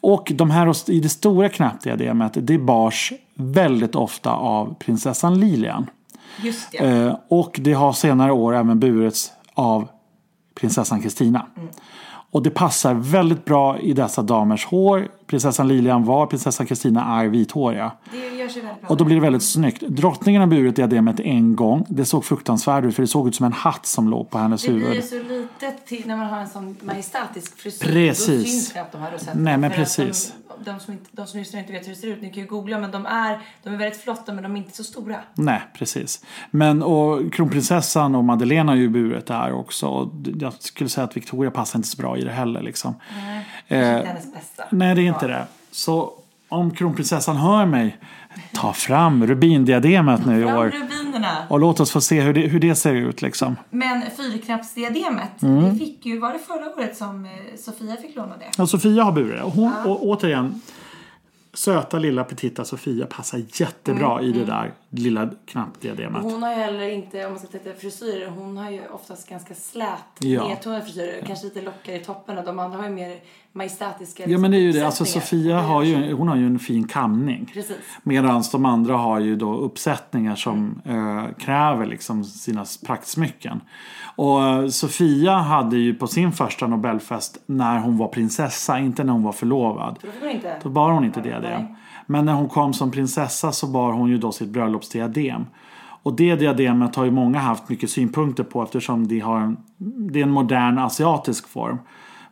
Och 0.00 0.32
de 0.34 0.50
här 0.50 0.90
i 0.90 1.00
det 1.00 1.08
stora 1.08 1.48
knappdiademet 1.48 2.32
det 2.34 2.58
bars 2.58 3.12
väldigt 3.34 3.94
ofta 3.94 4.32
av 4.32 4.74
prinsessan 4.74 5.40
Lilian. 5.40 5.86
Just 6.42 6.72
det. 6.72 6.78
Eh, 6.78 7.14
och 7.28 7.60
det 7.62 7.72
har 7.72 7.92
senare 7.92 8.32
år 8.32 8.54
även 8.54 8.80
burits 8.80 9.32
av 9.54 9.88
prinsessan 10.54 11.02
Kristina. 11.02 11.46
Och 12.30 12.42
det 12.42 12.50
passar 12.50 12.94
väldigt 12.94 13.44
bra 13.44 13.78
i 13.78 13.92
dessa 13.92 14.22
damers 14.22 14.66
hår. 14.66 15.08
Prinsessan 15.28 15.68
Lilian 15.68 16.04
var, 16.04 16.26
prinsessan 16.26 16.66
Kristina 16.66 17.20
är 17.20 17.28
vithåriga. 17.28 17.92
Det. 18.12 18.28
Och 18.86 18.96
då 18.96 19.04
blir 19.04 19.16
det 19.16 19.22
väldigt 19.22 19.42
snyggt. 19.42 19.82
Drottningen 19.82 20.40
har 20.40 20.46
burit 20.46 20.76
diademet 20.76 21.20
en 21.20 21.56
gång. 21.56 21.86
Det 21.88 22.04
såg 22.04 22.24
fruktansvärt 22.24 22.84
ut 22.84 22.94
för 22.94 23.02
det 23.02 23.06
såg 23.06 23.28
ut 23.28 23.34
som 23.34 23.46
en 23.46 23.52
hatt 23.52 23.86
som 23.86 24.08
låg 24.08 24.30
på 24.30 24.38
hennes 24.38 24.62
det 24.62 24.72
blir 24.72 24.80
ju 24.80 24.88
huvud. 24.88 25.04
så 25.04 25.14
litet 25.14 25.86
till 25.86 26.02
när 26.06 26.16
man 26.16 26.26
har 26.26 26.40
en 26.40 26.48
sån 26.48 26.76
majestätisk 26.82 27.58
frisyr. 27.58 27.86
Precis. 27.86 28.26
Då 28.26 28.42
syns 28.42 28.72
knappt 28.72 28.92
de 28.92 29.02
här 29.02 29.12
rosetterna. 29.12 29.42
Nej, 29.42 29.58
men 29.58 29.70
att 29.70 29.76
precis. 29.76 30.34
De, 30.64 30.70
de, 30.70 30.80
som 30.80 30.92
inte, 30.92 31.04
de 31.12 31.26
som 31.26 31.38
lyssnar 31.38 31.60
inte 31.60 31.72
vet 31.72 31.86
hur 31.86 31.90
det 31.90 31.96
ser 31.96 32.08
ut, 32.08 32.22
ni 32.22 32.30
kan 32.30 32.42
ju 32.42 32.48
googla, 32.48 32.78
men 32.78 32.90
de 32.90 33.06
är, 33.06 33.38
de 33.62 33.74
är 33.74 33.78
väldigt 33.78 34.00
flotta 34.00 34.32
men 34.32 34.42
de 34.42 34.52
är 34.52 34.56
inte 34.56 34.76
så 34.76 34.84
stora. 34.84 35.16
Nej, 35.34 35.62
precis. 35.74 36.24
Men 36.50 36.82
och 36.82 37.32
kronprinsessan 37.32 38.14
och 38.14 38.24
Madeleine 38.24 38.70
har 38.70 38.76
ju 38.76 38.88
burit 38.88 39.26
det 39.26 39.34
här 39.34 39.52
också. 39.52 39.86
Och 39.86 40.12
jag 40.40 40.52
skulle 40.58 40.90
säga 40.90 41.04
att 41.04 41.16
Victoria 41.16 41.50
passar 41.50 41.78
inte 41.78 41.88
så 41.88 42.02
bra 42.02 42.18
i 42.18 42.24
det 42.24 42.32
heller. 42.32 42.62
Liksom. 42.62 42.94
Kanske 43.68 43.76
Eh, 43.76 43.96
inte 43.96 44.08
hennes 44.08 44.32
bästa. 44.32 44.64
Nej, 44.70 44.94
det 44.94 45.02
är 45.02 45.06
inte 45.06 45.17
det. 45.26 45.46
Så 45.70 46.12
om 46.48 46.70
kronprinsessan 46.74 47.36
hör 47.36 47.66
mig, 47.66 47.96
ta 48.54 48.72
fram 48.72 49.26
rubindiademet 49.26 50.26
nu 50.26 50.40
i 50.40 50.44
år. 50.44 50.64
rubinerna! 50.70 51.46
Och 51.50 51.60
låt 51.60 51.80
oss 51.80 51.90
få 51.90 52.00
se 52.00 52.20
hur 52.20 52.34
det, 52.34 52.40
hur 52.40 52.60
det 52.60 52.74
ser 52.74 52.94
ut 52.94 53.22
liksom. 53.22 53.56
Men 53.70 54.02
fyrknappsdiademet, 54.16 55.42
Mm. 55.42 55.64
det 55.72 55.78
fick 55.78 56.06
ju, 56.06 56.18
var 56.18 56.32
det 56.32 56.38
förra 56.38 56.70
året 56.76 56.96
som 56.96 57.24
eh, 57.24 57.30
Sofia 57.58 57.96
fick 57.96 58.16
låna 58.16 58.34
det? 58.36 58.62
Och 58.62 58.70
Sofia 58.70 59.02
har 59.04 59.12
burit 59.12 59.36
det. 59.36 59.42
Och 59.42 59.52
hon, 59.52 59.72
och, 59.86 60.06
återigen, 60.06 60.60
söta 61.54 61.98
lilla 61.98 62.24
petita 62.24 62.64
Sofia 62.64 63.06
passar 63.06 63.42
jättebra 63.54 64.22
i 64.22 64.32
det 64.32 64.44
där 64.44 64.72
lilla 64.90 65.30
knappdiademet. 65.46 66.22
Hon 66.22 66.42
har 66.42 66.50
ju 66.50 66.56
heller 66.56 66.88
inte, 66.88 67.24
om 67.26 67.32
man 67.32 67.38
ska 67.38 67.48
titta 67.48 67.74
frisyrer, 67.80 68.28
hon 68.28 68.56
har 68.56 68.70
ju 68.70 68.80
oftast 68.92 69.28
ganska 69.28 69.54
slät, 69.54 69.88
Ja. 70.18 70.48
nedtonade 70.48 70.82
frisyrer. 70.84 71.22
Kanske 71.26 71.44
lite 71.44 71.62
lockar 71.62 71.92
i 71.92 71.98
toppen 71.98 72.38
och 72.38 72.44
de 72.44 72.58
andra 72.58 72.78
har 72.78 72.84
ju 72.84 72.90
mer 72.94 73.16
majestätiska 73.58 74.24
Ja 74.26 74.38
men 74.38 74.50
det 74.50 74.56
är 74.56 74.60
ju 74.60 74.72
det. 74.72 74.86
Alltså. 74.86 75.04
Sofia 75.04 75.60
har 75.60 75.82
ju, 75.82 76.12
hon 76.12 76.28
har 76.28 76.36
ju 76.36 76.46
en 76.46 76.58
fin 76.58 76.88
kamning. 76.88 77.52
Medan 78.02 78.42
de 78.52 78.64
andra 78.64 78.96
har 78.96 79.20
ju 79.20 79.36
då 79.36 79.56
uppsättningar 79.56 80.36
som 80.36 80.82
eh, 80.84 81.34
kräver 81.38 81.86
liksom 81.86 82.24
sina 82.24 82.64
praktsmycken. 82.86 83.60
Och 84.16 84.44
eh, 84.44 84.68
Sofia 84.68 85.36
hade 85.36 85.76
ju 85.76 85.94
på 85.94 86.06
sin 86.06 86.32
första 86.32 86.66
Nobelfest 86.66 87.38
när 87.46 87.78
hon 87.78 87.98
var 87.98 88.08
prinsessa, 88.08 88.78
inte 88.78 89.04
när 89.04 89.12
hon 89.12 89.22
var 89.22 89.32
förlovad. 89.32 89.98
Då 90.22 90.28
inte... 90.28 90.56
Då 90.62 90.68
bar 90.68 90.90
hon 90.90 91.04
inte 91.04 91.20
diadem. 91.20 91.62
Nej. 91.62 91.74
Men 92.06 92.24
när 92.24 92.32
hon 92.32 92.48
kom 92.48 92.74
som 92.74 92.90
prinsessa 92.90 93.52
så 93.52 93.66
bar 93.66 93.92
hon 93.92 94.10
ju 94.10 94.18
då 94.18 94.32
sitt 94.32 94.48
bröllopsdiadem. 94.48 95.46
Och 96.02 96.16
det 96.16 96.36
diademet 96.36 96.96
har 96.96 97.04
ju 97.04 97.10
många 97.10 97.38
haft 97.38 97.68
mycket 97.68 97.90
synpunkter 97.90 98.44
på 98.44 98.62
eftersom 98.62 99.08
det, 99.08 99.18
har 99.20 99.40
en, 99.40 99.56
det 100.12 100.18
är 100.18 100.22
en 100.22 100.30
modern 100.30 100.78
asiatisk 100.78 101.48
form. 101.48 101.78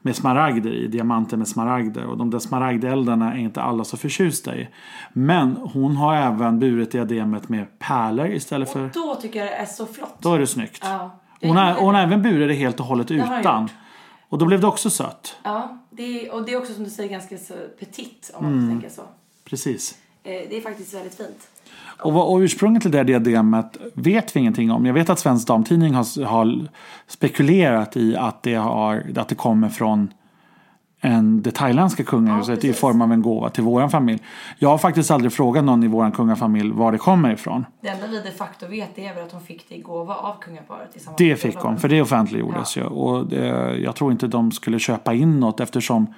Med 0.07 0.17
smaragder 0.17 0.71
i, 0.73 0.87
diamanter 0.87 1.37
med 1.37 1.49
smaragder. 1.49 2.05
Och 2.07 2.17
de 2.19 2.31
där 2.31 2.39
smaragdeldarna 2.39 3.35
är 3.35 3.39
inte 3.39 3.63
alla 3.63 3.85
så 3.85 3.97
förtjusta 3.97 4.57
i. 4.57 4.69
Men 5.13 5.57
hon 5.57 5.97
har 5.97 6.15
även 6.17 6.59
burit 6.59 6.91
diademet 6.93 7.49
med 7.49 7.79
pärlor 7.79 8.27
istället 8.27 8.73
för... 8.73 8.91
Då 8.95 9.15
tycker 9.15 9.39
jag 9.39 9.49
det 9.49 9.55
är 9.55 9.67
så 9.67 9.87
flott. 9.87 10.17
Då 10.21 10.35
är 10.35 10.39
det 10.39 10.47
snyggt. 10.47 10.79
Ja. 10.83 11.11
Det 11.41 11.49
Hon 11.49 11.57
är- 11.57 11.73
har, 11.73 11.81
hon 11.81 11.95
har 11.95 12.03
även 12.03 12.23
burit 12.23 12.49
det 12.49 12.55
helt 12.55 12.81
och 12.81 12.87
hållet 12.87 13.11
utan. 13.11 13.69
Och 14.29 14.39
då 14.39 14.47
blev 14.47 14.61
det 14.61 14.67
också 14.67 14.91
sött. 14.91 15.37
Ja, 15.43 15.79
det 15.91 16.27
är, 16.27 16.35
och 16.35 16.45
det 16.45 16.53
är 16.53 16.59
också 16.59 16.73
som 16.75 16.85
du 16.85 16.91
säger 16.91 17.11
ganska 17.11 17.39
så 17.39 17.55
petit 17.79 18.31
om 18.35 18.45
man 18.45 18.53
Mm. 18.53 18.69
tänka 18.81 18.95
så. 18.95 19.03
Precis. 19.45 19.99
Eh, 20.23 20.31
Det 20.51 20.57
är 20.57 20.61
faktiskt 20.61 20.95
väldigt 20.95 21.15
fint. 21.15 21.49
Och, 21.99 22.13
vad, 22.13 22.29
och 22.29 22.39
ursprunget 22.39 22.83
till 22.83 22.91
det 22.91 23.05
diademet 23.05 23.77
vet 23.95 24.37
vi 24.37 24.41
ingenting 24.41 24.71
om. 24.71 24.87
Jag 24.87 24.95
vet 24.95 25.11
att 25.11 25.19
Svensk 25.19 25.49
Damtidning 25.49 25.95
har, 25.95 26.25
har 26.25 26.69
spekulerat 27.07 27.97
i 27.97 28.17
att 28.17 28.43
det, 28.43 28.55
har, 28.55 29.05
att 29.17 29.29
det 29.29 29.35
kommer 29.35 29.69
från 29.69 30.11
en, 31.01 31.43
det 31.43 31.51
thailändska 31.51 32.05
kungahuset 32.05 32.59
i 32.59 32.61
precis. 32.61 32.81
form 32.81 33.03
av 33.03 33.13
en 33.13 33.23
gåva 33.23 33.51
till 33.51 33.65
våran 33.65 33.91
familj. 33.91 34.23
Jag 34.59 34.69
har 34.69 34.79
faktiskt 34.79 35.11
aldrig 35.11 35.33
frågat 35.33 35.65
någon 35.65 35.85
i 35.85 35.87
våran 35.87 36.13
kungafamilj 36.13 36.73
var 36.73 36.93
det 36.93 36.99
kommer 36.99 37.33
ifrån. 37.33 37.67
Det 37.81 37.89
enda 37.89 38.07
vi 38.07 38.21
de 38.21 38.31
facto 38.31 38.67
vet 38.67 38.99
är 38.99 39.15
väl 39.15 39.25
att 39.25 39.33
hon 39.33 39.41
fick 39.41 39.69
det 39.69 39.75
i 39.75 39.81
gåva 39.81 40.15
av 40.15 40.35
kungaparet 40.41 40.97
i 40.97 40.99
samband 40.99 41.19
Det 41.19 41.37
fick 41.37 41.57
hon, 41.57 41.77
för 41.77 41.89
det 41.89 42.03
offentliggjordes 42.03 42.77
ju. 42.77 42.85
Och 42.85 43.27
det, 43.27 43.77
jag 43.79 43.95
tror 43.95 44.13
inte 44.13 44.27
de 44.27 44.53
skulle 44.53 44.79
köpa 44.79 45.15
in 45.15 45.41
något 45.41 45.61
eftersom 45.61 46.15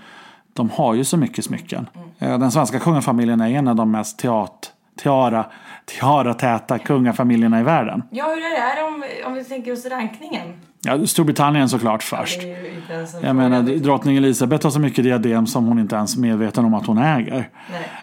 de 0.52 0.70
har 0.70 0.94
ju 0.94 1.04
så 1.04 1.16
mycket 1.16 1.44
smycken. 1.44 1.88
Eh, 2.18 2.38
Den 2.38 2.52
svenska 2.52 2.78
kungafamiljen 2.78 3.40
är 3.40 3.48
en 3.48 3.68
av 3.68 3.76
de 3.76 3.90
mest 3.90 4.18
teat, 4.18 4.72
tiara, 5.02 5.46
tiara-täta 5.86 6.78
kungafamiljerna 6.78 7.60
i 7.60 7.62
världen. 7.62 8.02
Ja, 8.10 8.24
hur 8.24 8.36
är 8.36 8.50
det? 8.50 8.56
Är 8.56 8.76
det 8.76 8.82
om, 8.82 9.04
om 9.26 9.34
vi 9.34 9.44
tänker 9.44 9.72
oss 9.72 9.86
rankningen? 9.86 10.52
Ja, 10.82 11.06
Storbritannien 11.06 11.68
såklart 11.68 12.02
först. 12.02 12.42
En 12.42 12.48
Jag 12.90 13.08
fråga. 13.10 13.32
menar, 13.32 13.62
drottning 13.62 14.16
Elizabeth 14.16 14.66
har 14.66 14.70
så 14.70 14.80
mycket 14.80 15.04
diadem 15.04 15.46
som 15.46 15.66
hon 15.66 15.78
inte 15.78 15.96
ens 15.96 16.16
är 16.16 16.20
medveten 16.20 16.64
om 16.64 16.74
att 16.74 16.86
hon 16.86 16.98
äger. 16.98 17.48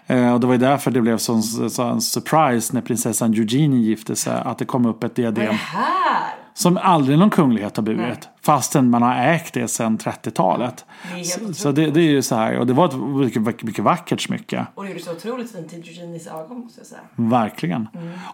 Nej. 0.06 0.20
Eh, 0.20 0.34
och 0.34 0.40
det 0.40 0.46
var 0.46 0.54
ju 0.54 0.58
därför 0.60 0.90
det 0.90 1.00
blev 1.00 1.18
sån, 1.18 1.42
sån 1.42 2.00
surprise 2.00 2.74
när 2.74 2.80
prinsessan 2.80 3.34
Eugenie 3.34 3.80
gifte 3.80 4.16
sig. 4.16 4.32
Att 4.44 4.58
det 4.58 4.64
kom 4.64 4.86
upp 4.86 5.04
ett 5.04 5.10
Vad 5.18 5.18
är 5.26 5.32
diadem 5.32 5.46
det 5.46 5.52
här? 5.52 6.34
Som 6.56 6.78
aldrig 6.82 7.18
någon 7.18 7.30
kunglighet 7.30 7.76
har 7.76 7.84
burit. 7.84 8.28
Fastän 8.42 8.90
man 8.90 9.02
har 9.02 9.14
ägt 9.16 9.54
det 9.54 9.68
sedan 9.68 9.98
30-talet. 9.98 10.84
Det 11.02 11.08
är 11.08 11.16
helt 11.16 11.28
Så, 11.28 11.54
så 11.54 11.72
det, 11.72 11.90
det 11.90 12.00
är 12.00 12.10
ju 12.10 12.22
så 12.22 12.34
här. 12.34 12.58
Och 12.58 12.66
det 12.66 12.72
var 12.72 12.86
ett 12.86 12.94
mycket, 13.36 13.62
mycket 13.62 13.84
vackert 13.84 14.20
smycke. 14.20 14.66
Och 14.74 14.82
det 14.84 14.88
gjorde 14.90 15.02
så 15.02 15.12
otroligt 15.12 15.52
fint 15.52 15.68
till 15.68 15.78
Eugenies 15.78 16.26
ögon 16.26 16.58
måste 16.58 16.80
jag 16.80 16.86
säga. 16.86 17.00
Verkligen. 17.16 17.88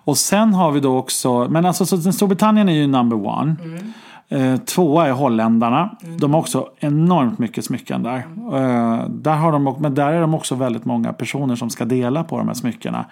Och 0.04 0.18
sen 0.18 0.54
har 0.54 0.72
vi 0.72 0.80
då 0.80 0.98
också, 0.98 1.48
men 1.50 1.66
alltså 1.66 1.86
så 1.86 2.12
Storbritannien 2.12 2.68
är 2.68 2.72
ju 2.72 2.86
number 2.86 3.26
one. 3.26 3.56
Eh, 4.28 4.56
tvåa 4.56 5.06
är 5.06 5.12
holländarna. 5.12 5.96
De 6.18 6.34
har 6.34 6.40
också 6.40 6.68
enormt 6.78 7.38
mycket 7.38 7.64
smycken 7.64 8.02
där. 8.02 8.16
Eh, 8.52 9.08
där 9.08 9.36
har 9.36 9.52
de, 9.52 9.76
men 9.80 9.94
där 9.94 10.12
är 10.12 10.20
de 10.20 10.34
också 10.34 10.54
väldigt 10.54 10.84
många 10.84 11.12
personer 11.12 11.56
som 11.56 11.70
ska 11.70 11.84
dela 11.84 12.24
på 12.24 12.38
de 12.38 12.46
här 12.46 12.54
smyckena. 12.54 13.04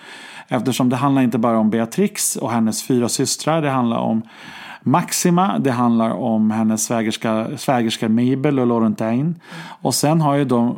Eftersom 0.49 0.89
det 0.89 0.97
handlar 0.97 1.23
inte 1.23 1.39
bara 1.39 1.59
om 1.59 1.71
Beatrix 1.71 2.37
och 2.37 2.51
hennes 2.51 2.87
fyra 2.87 3.09
systrar. 3.09 3.63
Det 3.63 3.71
handlar 3.71 3.99
om 3.99 4.23
Maxima, 4.83 5.59
det 5.59 5.71
handlar 5.71 6.11
om 6.11 6.51
hennes 6.51 6.85
svägerska, 6.85 7.47
svägerska 7.59 8.09
Mabel 8.09 8.59
och 8.59 8.67
Laurentine. 8.67 9.35
Och 9.83 9.95
sen 9.95 10.21
har 10.21 10.35
ju 10.35 10.45
då 10.45 10.77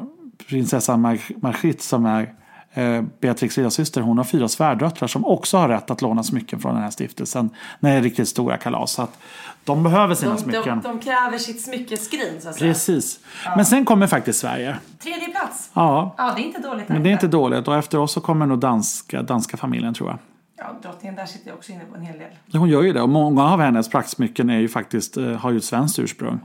prinsessan 0.48 1.06
Mar- 1.06 1.36
Margit 1.42 1.82
som 1.82 2.06
är 2.06 2.32
eh, 2.74 3.02
Beatrix 3.20 3.56
lillasyster, 3.56 4.00
hon 4.00 4.16
har 4.18 4.24
fyra 4.24 4.48
svärdöttrar 4.48 5.08
som 5.08 5.24
också 5.24 5.56
har 5.58 5.68
rätt 5.68 5.90
att 5.90 6.02
låna 6.02 6.22
smycken 6.22 6.60
från 6.60 6.74
den 6.74 6.82
här 6.82 6.90
stiftelsen 6.90 7.50
när 7.80 7.90
det 7.90 7.96
är 7.96 8.02
riktigt 8.02 8.28
stora 8.28 8.56
kalas. 8.56 8.92
Så 8.92 9.02
att 9.02 9.18
de 9.64 9.82
behöver 9.82 10.14
sina 10.14 10.32
De, 10.32 10.38
smycken. 10.38 10.80
de, 10.82 10.88
de 10.88 10.98
kräver 11.00 11.38
sitt 11.38 11.60
smyckeskrin 11.62 12.40
så 12.40 12.48
att 12.48 12.54
säga. 12.54 12.72
Precis. 12.72 13.20
Men 13.56 13.66
sen 13.66 13.84
kommer 13.84 14.06
faktiskt 14.06 14.38
Sverige. 14.40 14.76
Tredje 15.02 15.28
plats. 15.28 15.70
Ja, 15.74 16.14
Ja, 16.18 16.32
det 16.36 16.42
är 16.42 16.44
inte 16.46 16.60
dåligt. 16.62 16.88
men 16.88 17.02
det 17.02 17.08
är 17.08 17.12
inte 17.12 17.28
dåligt. 17.28 17.68
Och 17.68 17.76
efter 17.76 17.98
oss 17.98 18.12
så 18.12 18.20
kommer 18.20 18.46
nog 18.46 18.58
danska, 18.58 19.22
danska 19.22 19.56
familjen 19.56 19.94
tror 19.94 20.08
jag. 20.10 20.18
Ja, 20.62 20.76
drottningen 20.82 21.16
där 21.16 21.26
sitter 21.26 21.54
också 21.54 21.72
inne 21.72 21.84
på 21.84 21.96
en 21.96 22.02
hel 22.02 22.18
del. 22.18 22.30
Ja, 22.46 22.58
hon 22.58 22.68
gör 22.68 22.82
ju 22.82 22.92
det. 22.92 23.02
Och 23.02 23.08
många 23.08 23.44
av 23.44 23.60
hennes 23.60 23.90
praktsmycken 23.90 24.50
är 24.50 24.58
ju 24.58 24.68
faktiskt, 24.68 25.16
eh, 25.16 25.32
har 25.32 25.50
ju 25.50 25.56
ett 25.56 25.64
svenskt 25.64 25.98
ursprung. 25.98 26.40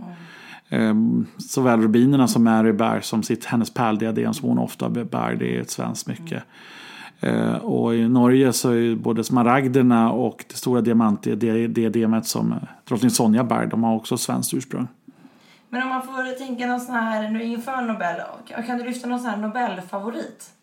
Ehm, 0.69 1.25
såväl 1.37 1.81
rubinerna 1.81 2.27
som 2.27 2.43
Mary 2.43 2.71
bär 2.71 3.01
som 3.01 3.23
sitt, 3.23 3.45
hennes 3.45 3.73
pärldiadem 3.73 4.33
som 4.33 4.49
hon 4.49 4.59
ofta 4.59 4.89
bär, 4.89 5.35
det 5.39 5.57
är 5.57 5.61
ett 5.61 5.69
svenskt 5.69 6.03
smycke. 6.03 6.43
Eh, 7.19 7.55
och 7.55 7.95
i 7.95 8.09
Norge 8.09 8.53
så 8.53 8.69
är 8.69 8.75
ju 8.75 8.95
både 8.95 9.23
smaragderna 9.23 10.11
och 10.11 10.45
det 10.47 10.55
stora 10.55 10.81
diamantdiademet 10.81 12.25
som 12.25 12.51
eh, 12.51 12.57
drottning 12.87 13.11
Sonja 13.11 13.43
bär, 13.43 13.65
de 13.65 13.83
har 13.83 13.95
också 13.95 14.17
svenskt 14.17 14.53
ursprung. 14.53 14.87
Men 15.69 15.83
om 15.83 15.89
man 15.89 16.01
får 16.01 16.37
tänka 16.37 16.67
någon 16.67 16.79
sån 16.79 16.95
här, 16.95 17.29
nu 17.29 17.43
inför 17.43 17.81
Nobel, 17.81 18.21
kan 18.67 18.77
du 18.77 18.83
lyfta 18.83 19.07
någon 19.07 19.19
sån 19.19 19.29
här 19.29 19.37
Nobelfavorit? 19.37 20.56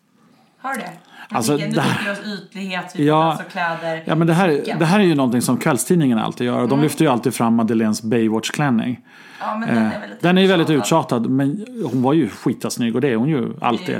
Har 0.65 0.73
du 0.73 0.79
det? 0.79 0.89
Alltså, 1.29 1.57
det 1.57 1.81
här- 1.81 2.17
ytlighet, 2.33 2.93
typ, 2.93 3.01
Ja. 3.05 3.23
alltså 3.31 3.43
kläder, 3.51 4.03
Ja, 4.05 4.15
men 4.15 4.27
det, 4.27 4.33
här, 4.33 4.61
det 4.79 4.85
här 4.85 4.99
är 4.99 5.03
ju 5.03 5.15
någonting 5.15 5.41
som 5.41 5.57
kvällstidningen 5.57 6.17
alltid 6.19 6.47
gör. 6.47 6.61
Och 6.61 6.69
de 6.69 6.81
lyfter 6.81 7.05
ju 7.05 7.11
alltid 7.11 7.33
fram 7.33 7.55
Madeleines 7.55 8.03
Baywatch-klänning. 8.03 8.99
Ja, 9.39 9.57
men 9.57 9.67
den 9.69 9.77
är 9.77 9.99
väldigt 9.99 10.21
Den 10.21 10.37
är 10.37 10.41
ju 10.41 10.47
väldigt 10.47 10.69
uttjatad. 10.69 11.29
men 11.29 11.65
hon 11.91 12.01
var 12.01 12.13
ju 12.13 12.29
skitasnygg 12.29 12.95
och 12.95 13.01
det 13.01 13.07
är 13.11 13.15
hon 13.15 13.29
ju 13.29 13.53
alltid. 13.61 13.95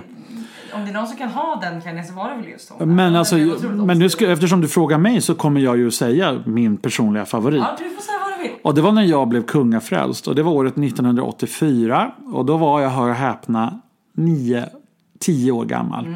Om 0.73 0.85
det 0.85 0.89
är 0.89 0.93
någon 0.93 1.07
som 1.07 1.17
kan 1.17 1.29
ha 1.29 1.59
den 1.61 1.81
klänningen 1.81 2.07
så 2.07 2.13
var 2.13 2.29
det 2.29 2.35
väl 2.35 2.47
just 2.49 2.69
hon. 2.69 2.95
Men, 2.95 3.15
alltså, 3.15 3.35
men 3.65 3.99
nu 3.99 4.09
ska, 4.09 4.31
eftersom 4.31 4.61
du 4.61 4.67
frågar 4.67 4.97
mig 4.97 5.21
så 5.21 5.35
kommer 5.35 5.61
jag 5.61 5.77
ju 5.77 5.91
säga 5.91 6.39
min 6.45 6.77
personliga 6.77 7.25
favorit. 7.25 7.59
Ja, 7.63 7.75
du 7.79 7.89
får 7.95 8.01
säga 8.01 8.17
vad 8.29 8.39
du 8.39 8.43
vill. 8.43 8.51
Och 8.63 8.75
det 8.75 8.81
var 8.81 8.91
när 8.91 9.03
jag 9.03 9.27
blev 9.27 9.45
kungafrälst 9.45 10.27
och 10.27 10.35
det 10.35 10.43
var 10.43 10.51
året 10.51 10.77
1984. 10.77 12.11
Och 12.33 12.45
då 12.45 12.57
var 12.57 12.81
jag, 12.81 12.89
hör 12.89 13.09
och 13.09 13.15
häpna, 13.15 13.79
9, 14.17 14.65
10 15.25 15.51
år 15.51 15.65
gammal. 15.65 16.07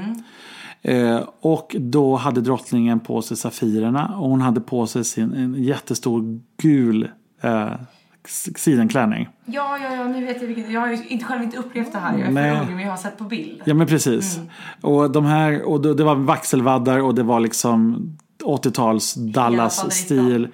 Eh, 0.82 1.19
och 1.41 1.76
då 1.80 2.15
hade 2.15 2.41
drottningen 2.41 3.00
på 3.00 3.22
sig 3.22 3.38
Safirerna 3.38 4.17
och 4.17 4.30
hon 4.30 4.41
hade 4.41 4.62
på 4.62 4.88
sig 4.88 5.04
sin, 5.04 5.34
en 5.34 5.63
jättestor 5.63 6.39
gul 6.62 7.10
eh, 7.41 7.72
sidenklänning. 8.56 9.30
Ja, 9.45 9.78
ja, 9.78 9.95
ja, 9.95 10.04
nu 10.04 10.26
vet 10.26 10.41
jag 10.41 10.48
vilket. 10.48 10.72
Jag 10.72 10.82
har 10.82 10.88
ju 10.88 11.08
inte, 11.08 11.26
själv 11.26 11.43
inte 11.43 11.58
upplevt 11.58 11.91
det 11.91 12.00
här. 12.00 12.17
Jag 12.17 12.28
är 12.28 12.32
Nej. 12.32 12.56
för 12.56 12.62
ung, 12.62 12.76
men 12.76 12.84
jag 12.84 12.91
har 12.91 12.98
sett 12.98 13.17
på 13.17 13.24
bild. 13.24 13.62
Ja 13.65 13.74
men 13.74 13.88
precis. 13.88 14.39
Och, 14.82 15.12
de 15.12 15.26
här, 15.26 15.69
och 15.69 15.82
det, 15.82 15.93
det 15.93 16.04
var 16.04 16.15
vaxelvaddar 16.15 17.00
och 17.00 17.15
det 17.15 17.24
var 17.24 17.39
liksom 17.39 18.10
80-tals 18.43 19.13
Dallas-stil. 19.13 20.48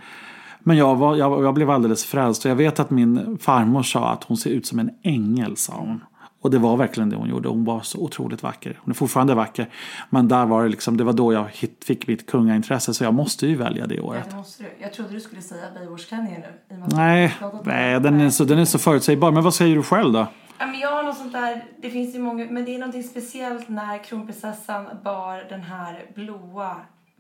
Men 0.60 0.78
jag, 0.78 0.96
var, 0.96 1.15
jag, 1.15 1.44
jag 1.44 1.54
blev 1.54 1.70
alldeles 1.70 2.06
frälst 2.06 2.46
och 2.46 2.52
jag 2.52 2.56
vet 2.56 2.80
att 2.80 2.89
min 2.89 3.38
farmor 3.41 3.84
sa 3.84 4.10
att 4.10 4.24
hon 4.24 4.38
ser 4.38 4.50
ut 4.50 4.65
som 4.65 4.80
en 4.80 4.89
ängel 5.04 5.58
sa 5.58 5.74
hon. 5.74 6.02
Och 6.46 6.52
det 6.52 6.58
var 6.60 6.78
verkligen 6.78 7.10
det 7.10 7.16
hon 7.16 7.30
gjorde. 7.30 7.50
Hon 7.50 7.66
var 7.66 7.82
så 7.82 8.00
otroligt 8.00 8.44
vacker. 8.44 8.80
Hon 8.82 8.92
är 8.92 8.96
fortfarande 8.96 9.36
vacker. 9.36 9.70
Men 10.10 10.28
där 10.28 10.46
var 10.46 10.64
det 10.64 10.70
liksom, 10.70 10.98
det 10.98 11.04
var 11.04 11.14
då 11.14 11.34
jag 11.34 11.52
fick 11.86 12.08
mitt 12.08 12.28
kungaintresse. 12.30 12.94
Så 12.94 13.04
jag 13.04 13.14
måste 13.14 13.48
ju 13.48 13.56
välja 13.56 13.88
det 13.88 13.96
Ja, 13.96 14.04
året. 14.04 14.30
det 14.30 14.36
måste 14.36 14.64
du. 14.64 14.70
Jag 14.80 14.94
trodde 14.94 15.10
du 15.14 15.20
skulle 15.20 15.42
säga 15.42 15.62
Baywatch-klänningen 15.76 16.42
nu. 16.70 16.84
Nej, 16.88 17.36
nej 17.64 18.00
den, 18.00 18.22
är 18.22 18.30
så, 18.30 18.44
den 18.44 18.60
är 18.60 18.66
så 18.66 18.80
förutsägbar. 18.80 19.32
Men 19.32 19.44
vad 19.44 19.54
säger 19.54 19.76
du 19.76 19.84
själv 19.84 20.14
då? 20.14 20.28
Ja, 20.58 20.66
men 20.66 20.80
jag 20.80 20.90
har 20.92 21.04
något 21.04 21.18
sånt 21.18 21.34
där, 21.34 21.64
det 21.82 21.90
finns 21.90 22.16
ju 22.16 22.20
många, 22.20 22.46
men 22.52 22.66
det 22.66 22.76
är 22.76 22.80
någonting 22.80 23.04
speciellt 23.04 23.70
när 23.70 24.04
kronprinsessan 24.04 24.86
bar 25.04 25.50
den 25.50 25.62
här 25.62 26.06
blåa 26.16 26.76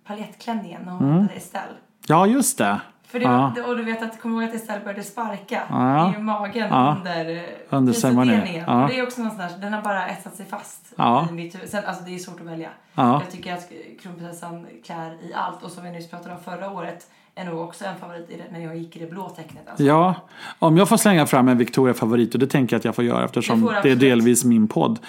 paljettklänningen 0.07 0.81
när 0.85 0.91
hon 0.91 1.11
hade 1.11 1.33
Estelle. 1.33 1.73
Ja, 2.07 2.27
just 2.27 2.57
det. 2.57 2.81
För 3.15 3.19
det, 3.19 3.25
Ja. 3.25 3.53
Och 3.67 3.77
du 3.77 3.83
vet 3.83 4.03
att, 4.03 4.21
kommer 4.21 4.41
ihåg 4.41 4.49
att 4.49 4.55
Estelle 4.55 4.79
började 4.79 5.03
sparka 5.03 5.61
Ja. 5.69 6.13
i 6.15 6.21
magen 6.21 6.67
Ja. 6.69 6.95
under, 6.97 7.35
eh, 7.35 7.41
Under 7.69 7.93
prisutdelningen. 7.93 8.63
Ja. 8.67 8.83
Och 8.83 8.89
Det 8.89 8.99
är 8.99 9.03
också 9.03 9.21
där, 9.21 9.61
den 9.61 9.73
har 9.73 9.81
bara 9.81 10.07
etsat 10.07 10.35
sig 10.35 10.45
fast 10.45 10.93
i 11.29 11.33
mitt 11.33 11.55
huvud. 11.55 11.69
Sen, 11.69 11.83
alltså 11.85 12.03
det 12.03 12.15
är 12.15 12.19
svårt 12.19 12.39
att 12.39 12.47
välja. 12.47 12.69
Ja. 12.95 13.13
Jag 13.21 13.31
tycker 13.31 13.53
att 13.53 13.69
kronprinsessan 14.01 14.67
klär 14.85 15.11
i 15.29 15.33
allt 15.33 15.63
och 15.63 15.71
som 15.71 15.83
vi 15.83 15.91
nyss 15.91 16.09
pratade 16.09 16.35
om 16.35 16.41
förra 16.41 16.69
året 16.71 17.07
är 17.35 17.45
nog 17.45 17.59
också 17.61 17.85
en 17.85 17.95
favorit 17.99 18.29
i 18.29 18.37
det, 18.37 18.57
när 18.57 18.65
jag 18.65 18.77
gick 18.77 18.95
i 18.95 18.99
det 18.99 19.09
blå 19.11 19.29
tecknet. 19.29 19.63
Alltså. 19.69 19.83
Ja, 19.83 20.15
om 20.59 20.77
jag 20.77 20.89
får 20.89 20.97
slänga 20.97 21.25
fram 21.25 21.47
en 21.47 21.57
Victoria-favorit 21.57 22.33
och 22.33 22.39
det 22.39 22.47
tänker 22.47 22.73
jag 22.75 22.79
att 22.79 22.85
jag 22.85 22.95
får 22.95 23.03
göra 23.03 23.25
eftersom 23.25 23.61
Det 23.65 23.81
det 23.83 23.91
är 23.91 23.95
delvis 23.95 24.43
min 24.45 24.67
podd. 24.67 24.99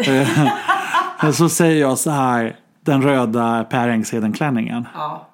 Eh, 1.22 1.30
så 1.32 1.48
säger 1.48 1.80
jag 1.80 1.98
så 1.98 2.10
här, 2.10 2.56
den 2.80 3.02
röda 3.02 3.64
Per 3.70 3.88
Engsheden-klänningen. 3.88 4.88
Ja, 4.94 5.26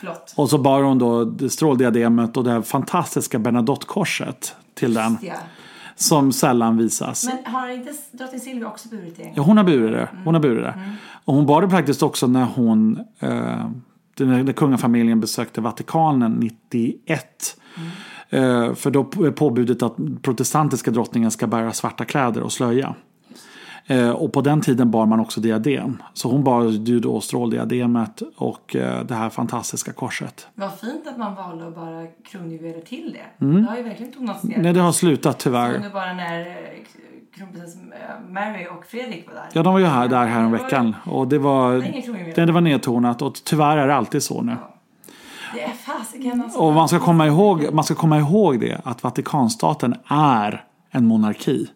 flott. 0.00 0.34
Och 0.36 0.50
så 0.50 0.58
bar 0.58 0.82
hon 0.82 0.98
då 0.98 1.32
stråldiademet 1.48 2.36
och 2.36 2.44
det 2.44 2.50
här 2.50 2.62
fantastiska 2.62 3.38
Bernadotte-korset 3.38 4.56
till 4.74 4.94
den. 4.94 5.18
Ja. 5.22 5.34
Som 5.96 6.32
sällan 6.32 6.76
visas. 6.76 7.24
Men 7.24 7.52
har 7.54 7.68
inte 7.68 7.92
drottning 8.12 8.40
Silvia 8.40 8.68
också 8.68 8.88
burit 8.88 9.16
det? 9.16 9.32
Ja, 9.34 9.42
hon 9.42 9.56
har 9.56 9.64
burit 9.64 9.92
det. 9.92 10.08
Hon 10.24 10.34
har 10.34 10.40
burit 10.40 10.64
det. 10.64 10.96
Och 11.24 11.34
hon 11.34 11.46
bar 11.46 11.62
det 11.62 11.70
faktiskt 11.70 12.02
också 12.02 12.26
när 12.26 12.44
hon, 12.44 12.98
eh, 13.18 13.70
när, 14.18 14.52
kungafamiljen 14.52 15.20
besökte 15.20 15.60
Vatikanen 15.60 16.32
91. 16.32 17.56
Eh, 18.30 18.74
för 18.74 18.90
då 18.90 19.00
är 19.00 19.30
påbudet 19.30 19.82
att 19.82 19.96
protestantiska 20.22 20.90
drottningen 20.90 21.30
ska 21.30 21.46
bära 21.46 21.72
svarta 21.72 22.04
kläder 22.04 22.42
och 22.42 22.52
slöja. 22.52 22.94
Eh, 23.90 24.10
och 24.10 24.32
på 24.32 24.40
den 24.40 24.60
tiden 24.60 24.90
bar 24.90 25.06
man 25.06 25.20
också 25.20 25.40
diadem. 25.40 26.02
Så 26.14 26.30
hon 26.30 26.44
bar 26.44 26.62
ju 26.62 27.00
då 27.00 27.20
stråldiademet 27.20 28.22
och 28.36 28.76
eh, 28.76 29.04
det 29.04 29.14
här 29.14 29.30
fantastiska 29.30 29.92
korset. 29.92 30.48
Vad 30.54 30.78
fint 30.78 31.06
att 31.06 31.18
man 31.18 31.34
valde 31.34 31.66
att 31.66 31.74
bara 31.74 32.06
kronjuveler 32.30 32.80
till 32.80 33.16
det. 33.38 33.46
Det 33.46 33.62
har 33.62 33.76
ju 33.76 33.82
verkligen 33.82 34.12
tonats 34.12 34.44
ner. 34.44 34.58
Nej, 34.58 34.72
det 34.72 34.80
har 34.80 34.92
slutat 34.92 35.38
tyvärr. 35.38 35.74
Under 35.74 35.90
bara 35.90 36.12
när 36.12 36.40
eh, 36.40 36.54
kronprinsessan 37.36 37.92
Mary 38.28 38.66
och 38.78 38.86
Fredrik 38.86 39.26
var 39.26 39.34
där. 39.34 39.44
Ja, 39.52 39.62
de 39.62 39.72
var 39.72 39.80
ju 39.80 39.86
här 39.86 40.08
där 40.08 40.26
här 40.26 40.40
en 40.40 40.52
veckan. 40.52 40.96
Och 41.06 41.28
det 41.28 41.38
var, 41.38 41.72
det, 42.34 42.46
det 42.46 42.52
var 42.52 42.60
nedtonat 42.60 43.22
och 43.22 43.34
tyvärr 43.44 43.76
är 43.76 43.86
det 43.86 43.94
alltid 43.94 44.22
så 44.22 44.42
nu. 44.42 44.56
Det 45.54 45.62
är 45.62 45.68
fasiken 45.68 46.42
alltså. 46.42 46.58
Och 46.58 46.72
man 46.72 46.88
ska, 46.88 46.98
komma 46.98 47.26
ihåg, 47.26 47.68
man 47.72 47.84
ska 47.84 47.94
komma 47.94 48.18
ihåg 48.18 48.60
det 48.60 48.80
att 48.84 49.02
Vatikanstaten 49.02 49.94
är 50.08 50.64
en 50.90 51.06
monarki. 51.06 51.68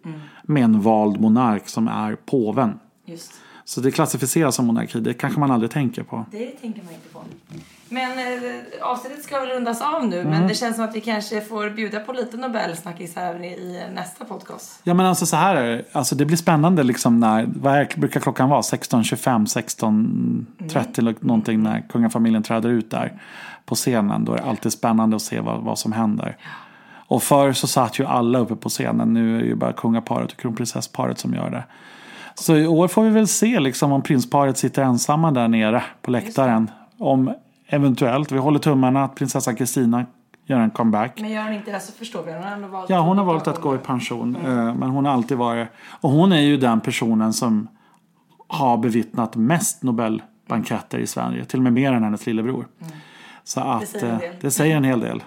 Med 0.42 0.64
en 0.64 0.81
vald 0.81 1.20
monark 1.20 1.68
som 1.68 1.88
är 1.88 2.14
påven. 2.14 2.78
Just. 3.05 3.33
Så 3.64 3.81
det 3.81 3.90
klassificeras 3.90 4.55
som 4.55 4.66
monarki. 4.66 5.00
Det 5.00 5.14
kanske 5.14 5.40
man 5.40 5.50
aldrig 5.50 5.70
tänker 5.70 6.02
på. 6.02 6.26
Det 6.31 6.46
tänker 6.46 6.83
man 6.83 6.94
inte 6.94 7.09
på. 7.09 7.20
Men 7.88 8.18
eh, 8.18 8.61
avsnittet 8.81 9.24
ska 9.24 9.40
väl 9.40 9.48
rundas 9.48 9.83
av 9.83 10.07
nu. 10.07 10.20
Mm. 10.20 10.31
Men 10.31 10.48
det 10.48 10.55
känns 10.55 10.76
som 10.76 10.85
att 10.85 10.94
vi 10.96 11.00
kanske 11.00 11.40
får 11.40 11.70
bjuda 11.70 12.00
på 12.00 12.12
lite 12.12 12.37
Nobelsnackis 12.37 13.16
även 13.16 13.44
i, 13.44 13.48
i 13.48 13.83
nästa 13.94 14.24
podcast. 14.24 14.81
Ja 14.83 14.94
men 14.94 15.07
alltså 15.07 15.26
så 15.26 15.37
här 15.37 15.57
är 15.57 15.76
det. 15.76 15.85
Alltså 15.92 16.14
det 16.14 16.24
blir 16.24 16.37
spännande 16.37 16.83
liksom 16.83 17.20
när, 17.20 17.48
vad 17.57 17.74
är, 17.74 17.88
brukar 17.96 18.20
klockan 18.20 18.48
vara? 18.48 18.61
16.25, 18.61 20.46
16.30 20.59 20.98
eller 20.98 21.14
någonting 21.20 21.62
när 21.62 21.81
kungafamiljen 21.88 22.42
träder 22.42 22.68
ut 22.68 22.90
där 22.90 23.12
på 23.64 23.74
scenen. 23.74 24.24
Då 24.24 24.33
är 24.33 24.37
det 24.37 24.44
alltid 24.44 24.72
spännande 24.72 25.16
att 25.16 25.22
se 25.22 25.40
vad, 25.40 25.62
vad 25.62 25.78
som 25.78 25.92
händer. 25.92 26.37
Och 27.12 27.22
förr 27.22 27.53
så 27.53 27.66
satt 27.66 27.98
ju 27.98 28.07
alla 28.07 28.38
uppe 28.38 28.57
på 28.57 28.68
scenen. 28.68 29.14
Nu 29.14 29.37
är 29.37 29.40
det 29.40 29.46
ju 29.46 29.55
bara 29.55 29.72
kungaparet 29.72 30.33
och 30.33 30.38
kronprinsessparet 30.38 31.18
som 31.18 31.35
gör 31.35 31.51
det. 31.51 31.64
Så 32.35 32.57
i 32.57 32.66
år 32.66 32.88
får 32.88 33.03
vi 33.03 33.11
väl 33.11 33.29
se 33.29 33.61
liksom 33.61 33.92
om 33.92 34.03
prinsparet 34.03 34.59
sitter 34.59 34.83
ensamma 34.83 35.31
där 35.31 35.48
nere 35.48 35.83
på 36.03 36.11
läktaren. 36.11 36.70
Om 36.98 37.35
eventuellt, 37.66 38.33
vi 38.33 38.38
håller 38.38 38.59
tummarna 38.59 39.05
att 39.05 39.14
prinsessa 39.14 39.55
Kristina 39.55 40.07
gör 40.46 40.61
en 40.61 40.70
comeback. 40.70 41.20
Men 41.20 41.31
gör 41.31 41.42
hon 41.42 41.53
inte 41.53 41.72
det 41.72 41.81
så 41.81 41.92
förstår 41.92 42.22
vi. 42.22 42.33
Hon 42.33 42.42
har 42.42 42.68
valt 42.68 42.90
Ja, 42.90 43.01
hon 43.01 43.18
har 43.18 43.25
valt 43.25 43.48
att 43.48 43.61
gå 43.61 43.75
i 43.75 43.79
pension. 43.79 44.37
eh, 44.37 44.75
Men 44.75 44.90
hon 44.90 45.05
har 45.05 45.12
alltid 45.12 45.37
varit... 45.38 45.68
Och 46.01 46.11
hon 46.11 46.33
är 46.33 46.40
ju 46.40 46.57
den 46.57 46.81
personen 46.81 47.33
som 47.33 47.68
har 48.48 48.77
bevittnat 48.77 49.37
mest 49.37 49.83
Nobelbanketter 49.83 50.98
i 50.98 51.07
Sverige. 51.07 51.44
Till 51.44 51.59
och 51.59 51.62
med 51.62 51.72
mer 51.72 51.92
än 51.92 52.05
hennes 52.05 52.27
lillebror. 52.27 52.66
Så 53.44 53.61
att 53.61 53.88
säger 53.88 54.07
en 54.07 54.12
eh, 54.12 54.18
del. 54.18 54.35
det 54.40 54.51
säger 54.51 54.77
en 54.77 54.85
hel 54.85 55.01
del. 55.01 55.22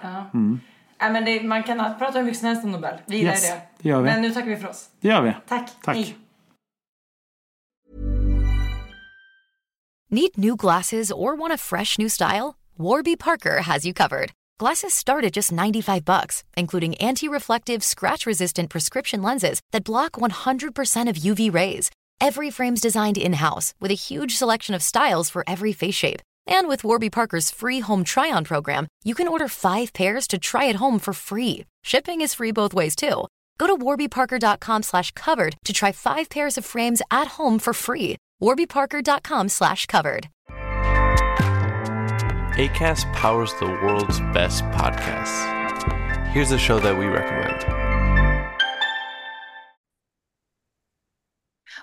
Nej, 1.00 1.12
men 1.12 1.24
det, 1.24 1.42
man 1.44 1.62
kan 1.62 1.78
prata 1.98 2.18
hur 2.18 2.24
mycket 2.24 2.38
som 2.40 2.48
helst 2.48 2.64
om 2.64 2.72
Nobel. 2.72 2.94
Vi 3.06 3.16
gillar 3.16 3.32
Yes, 3.32 3.42
det. 3.42 3.60
det 3.78 3.88
gör 3.88 4.00
vi. 4.02 4.10
Men 4.10 4.22
nu 4.22 4.30
tackar 4.30 4.48
vi 4.48 4.56
för 4.56 4.68
oss. 4.68 4.88
Det 5.00 5.08
gör 5.08 5.22
vi. 5.22 5.34
Tack. 5.48 5.70
Tack. 5.84 5.96
Hej. 5.96 6.16
Need 10.10 10.38
new 10.38 10.56
glasses 10.56 11.10
or 11.10 11.34
want 11.34 11.52
a 11.52 11.56
fresh 11.58 11.98
new 11.98 12.08
style? 12.08 12.56
Warby 12.78 13.16
Parker 13.16 13.60
has 13.62 13.84
you 13.84 13.92
covered. 13.94 14.30
Glasses 14.58 14.94
start 14.94 15.24
at 15.24 15.32
just 15.36 15.52
95 15.52 16.04
bucks, 16.04 16.44
including 16.56 16.94
anti-reflective, 16.94 17.82
scratch-resistant 17.84 18.70
prescription 18.70 19.20
lenses 19.22 19.60
that 19.72 19.84
block 19.84 20.12
100% 20.12 21.10
of 21.10 21.16
UV 21.16 21.52
rays. 21.52 21.90
Every 22.20 22.50
frame's 22.50 22.80
designed 22.80 23.18
in-house 23.18 23.74
with 23.80 23.90
a 23.90 23.94
huge 23.94 24.36
selection 24.36 24.74
of 24.74 24.82
styles 24.82 25.28
for 25.28 25.44
every 25.46 25.72
face 25.72 25.94
shape. 25.94 26.20
And 26.46 26.68
with 26.68 26.84
Warby 26.84 27.10
Parker's 27.10 27.50
free 27.50 27.80
home 27.80 28.04
try-on 28.04 28.44
program, 28.44 28.86
you 29.04 29.14
can 29.14 29.26
order 29.26 29.48
five 29.48 29.92
pairs 29.92 30.28
to 30.28 30.38
try 30.38 30.68
at 30.68 30.76
home 30.76 30.98
for 31.00 31.12
free. 31.12 31.64
Shipping 31.82 32.20
is 32.20 32.34
free 32.34 32.52
both 32.52 32.72
ways 32.72 32.94
too. 32.94 33.26
Go 33.58 33.66
to 33.66 33.76
warbyparker.com 33.76 34.82
slash 34.82 35.10
covered 35.12 35.56
to 35.64 35.72
try 35.72 35.90
five 35.92 36.28
pairs 36.28 36.58
of 36.58 36.64
frames 36.64 37.02
at 37.10 37.28
home 37.28 37.58
for 37.58 37.72
free. 37.72 38.16
warbyparker.com 38.42 39.48
slash 39.48 39.86
covered. 39.86 40.28
ACAST 42.56 43.12
powers 43.12 43.52
the 43.60 43.66
world's 43.66 44.20
best 44.32 44.64
podcasts. 44.66 45.52
Here's 46.28 46.52
a 46.52 46.58
show 46.58 46.78
that 46.80 46.96
we 46.98 47.06
recommend. 47.06 47.64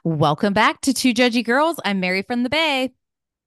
Welcome 0.04 0.54
back 0.54 0.82
to 0.82 0.94
Two 0.94 1.14
Judgy 1.14 1.46
Girls. 1.46 1.80
I'm 1.86 2.00
Mary 2.00 2.24
from 2.24 2.44
the 2.44 2.50
Bay. 2.50 2.92